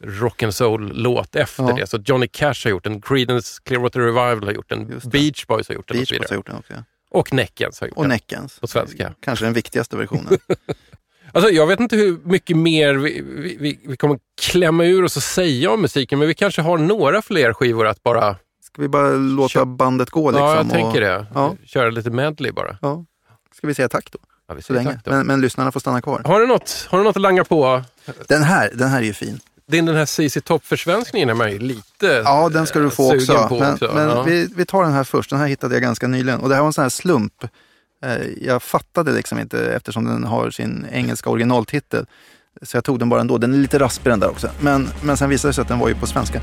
[0.03, 1.74] rock and soul-låt efter Ja.
[1.76, 1.88] det.
[1.88, 5.76] Så Johnny Cash har gjort den, Creedence Clearwater Revival har gjort den, Beach Boys har
[5.76, 6.28] gjort den och Beach så Boys vidare.
[6.30, 6.74] har gjort den också.
[6.74, 6.84] ja.
[7.14, 8.09] Och gjort Och den.
[8.09, 8.59] Neckens.
[8.59, 9.14] På svenska.
[9.20, 10.38] Kanske den viktigaste versionen.
[11.36, 13.22] Alltså, jag vet inte hur mycket mer vi,
[13.59, 17.22] vi, vi, kommer klämma ur oss och säga om musiken, men vi kanske har några
[17.22, 18.36] fler skivor att bara...
[18.64, 20.47] Ska vi bara låta bandet gå liksom?
[20.47, 21.26] ja, jag och- tänker det.
[21.34, 21.55] Ja.
[21.66, 22.78] Köra lite medley bara.
[22.82, 23.05] Ja.
[23.55, 24.20] Ska vi säga tack då?
[24.47, 25.11] Ja, vi säger tack då.
[25.11, 26.22] Men, men lyssnarna får stanna kvar.
[26.26, 27.84] Har du något, har du något att langa på?
[28.28, 29.39] Den här, den här är ju fin.
[29.68, 33.36] Din den här CC Topp-försvenskningen är man ju lite Ja, den ska du få sugen
[33.36, 33.47] också.
[33.47, 33.91] på Men, också.
[33.95, 34.24] men ja.
[34.24, 35.30] vi, vi tar den här först.
[35.30, 36.39] Den här hittade jag ganska nyligen.
[36.39, 37.43] Och det här var en sån här slump.
[38.05, 42.05] Eh, Jag fattade liksom inte eftersom den har sin engelska originaltitel.
[42.61, 43.38] Så jag tog den bara ändå.
[43.38, 44.49] Den är lite raspig den där också.
[44.59, 46.41] Men, men sen visade det sig att den var ju på svenska.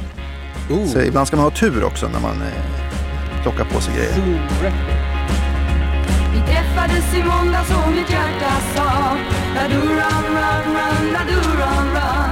[0.71, 0.87] Oh.
[0.87, 4.15] Så ibland ska man ha tur också när man eh, plockar på sig grejer.
[6.33, 9.17] Vi träffades i måndags och mitt hjärta sa
[9.55, 12.30] Da-du run, run, run, da-du run, run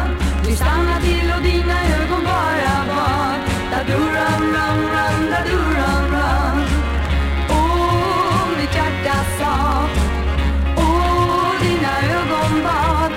[0.59, 3.41] Stanna till och dina ögon bara bad
[3.71, 6.59] da du ram ram ram da du ram ram.
[7.51, 9.55] Åh, mitt hjärta sa.
[10.77, 13.13] Åh, dina ögon bad.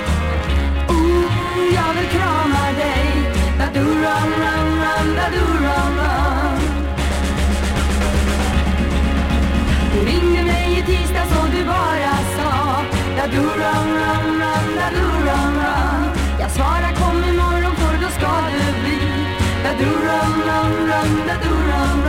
[0.89, 1.31] Åh,
[1.77, 3.05] jag vill krama dig.
[3.59, 6.59] Da du ram ram ram da du ram ram.
[9.93, 12.83] Du ringde mig i tisdags och du bara sa.
[13.17, 16.03] Da du ram ram ram da du ram ram.
[16.39, 16.90] Jag svarade
[19.82, 22.00] Da du run, run, run, da du run,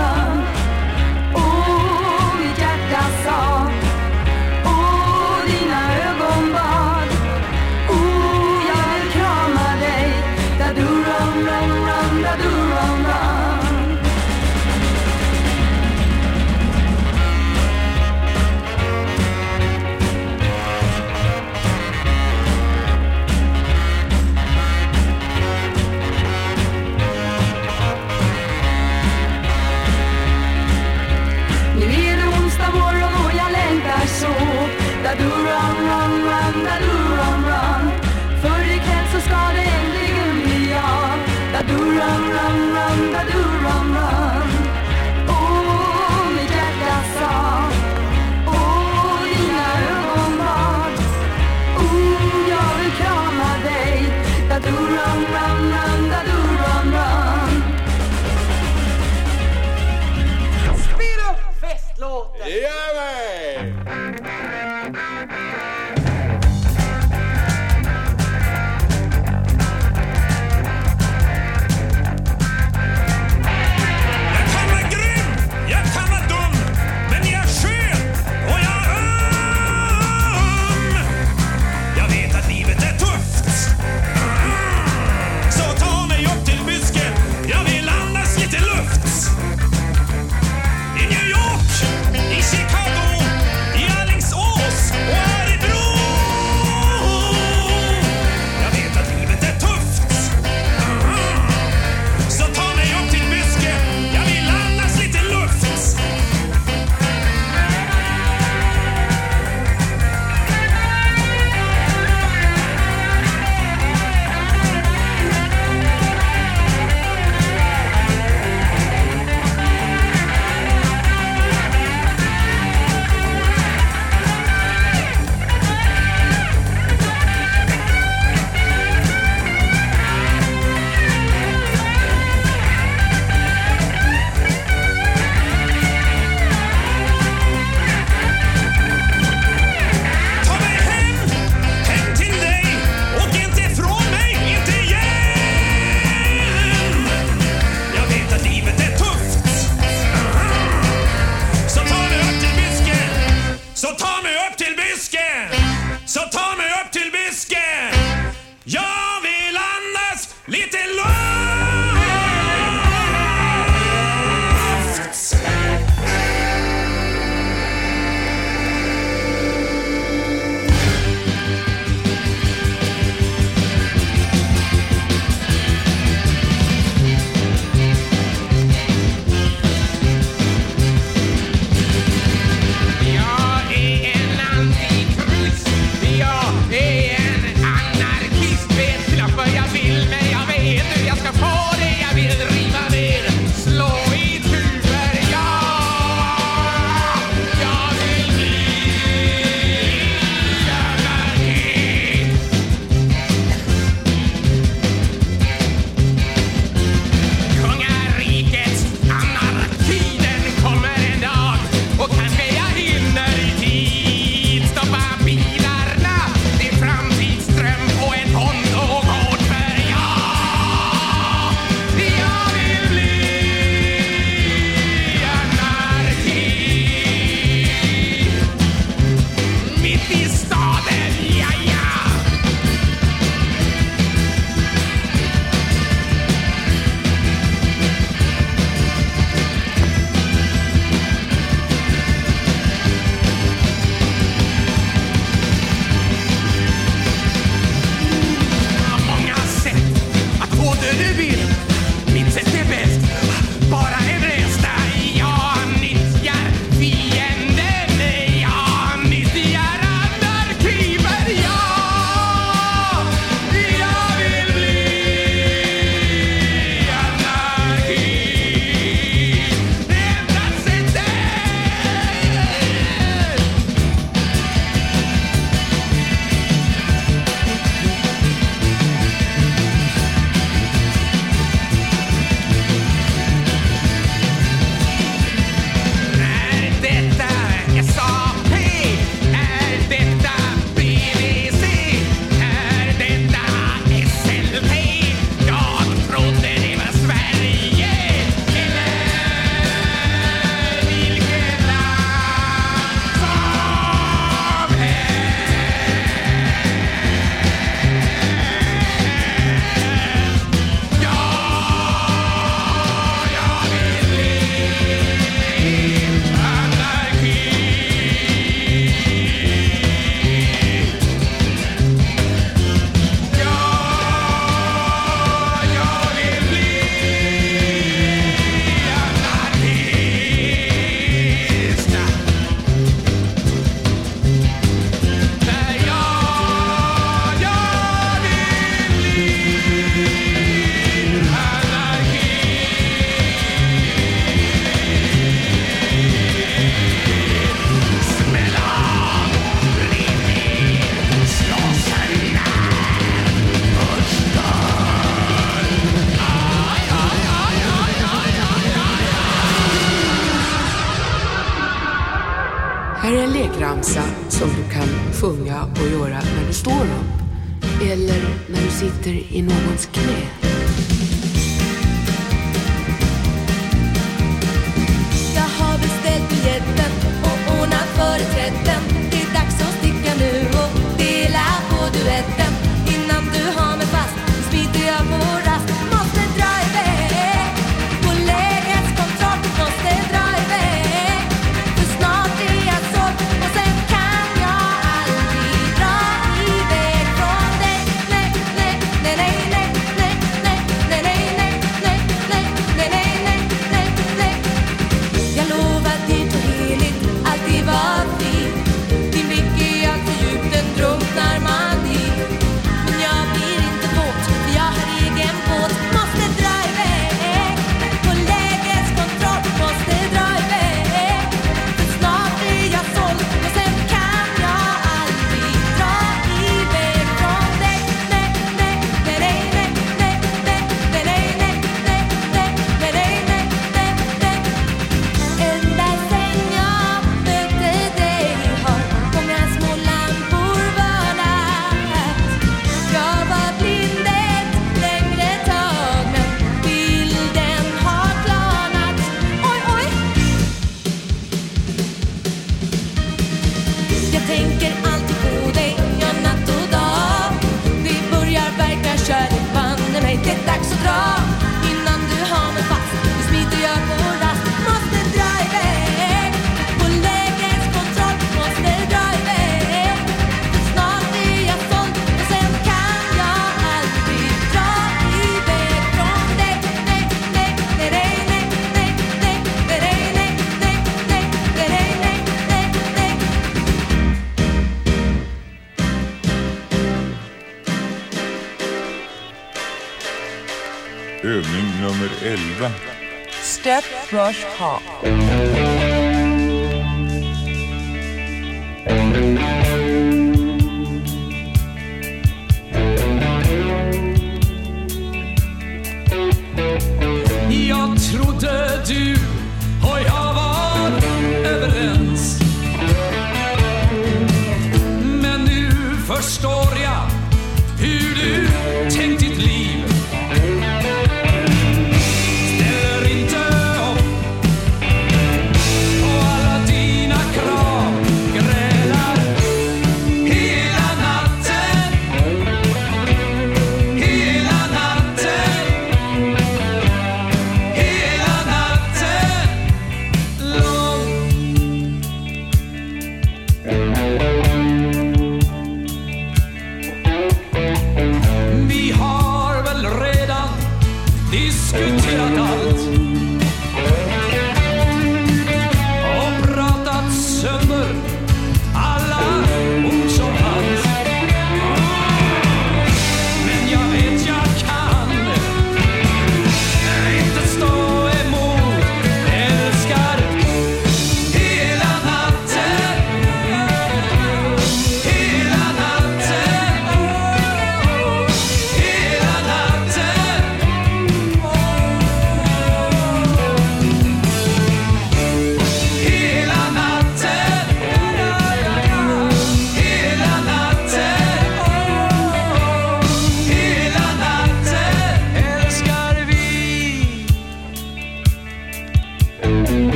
[494.12, 494.81] brush hop.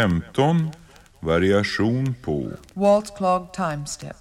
[0.00, 0.70] 15.
[1.20, 4.19] Variation på Waltz clog time step.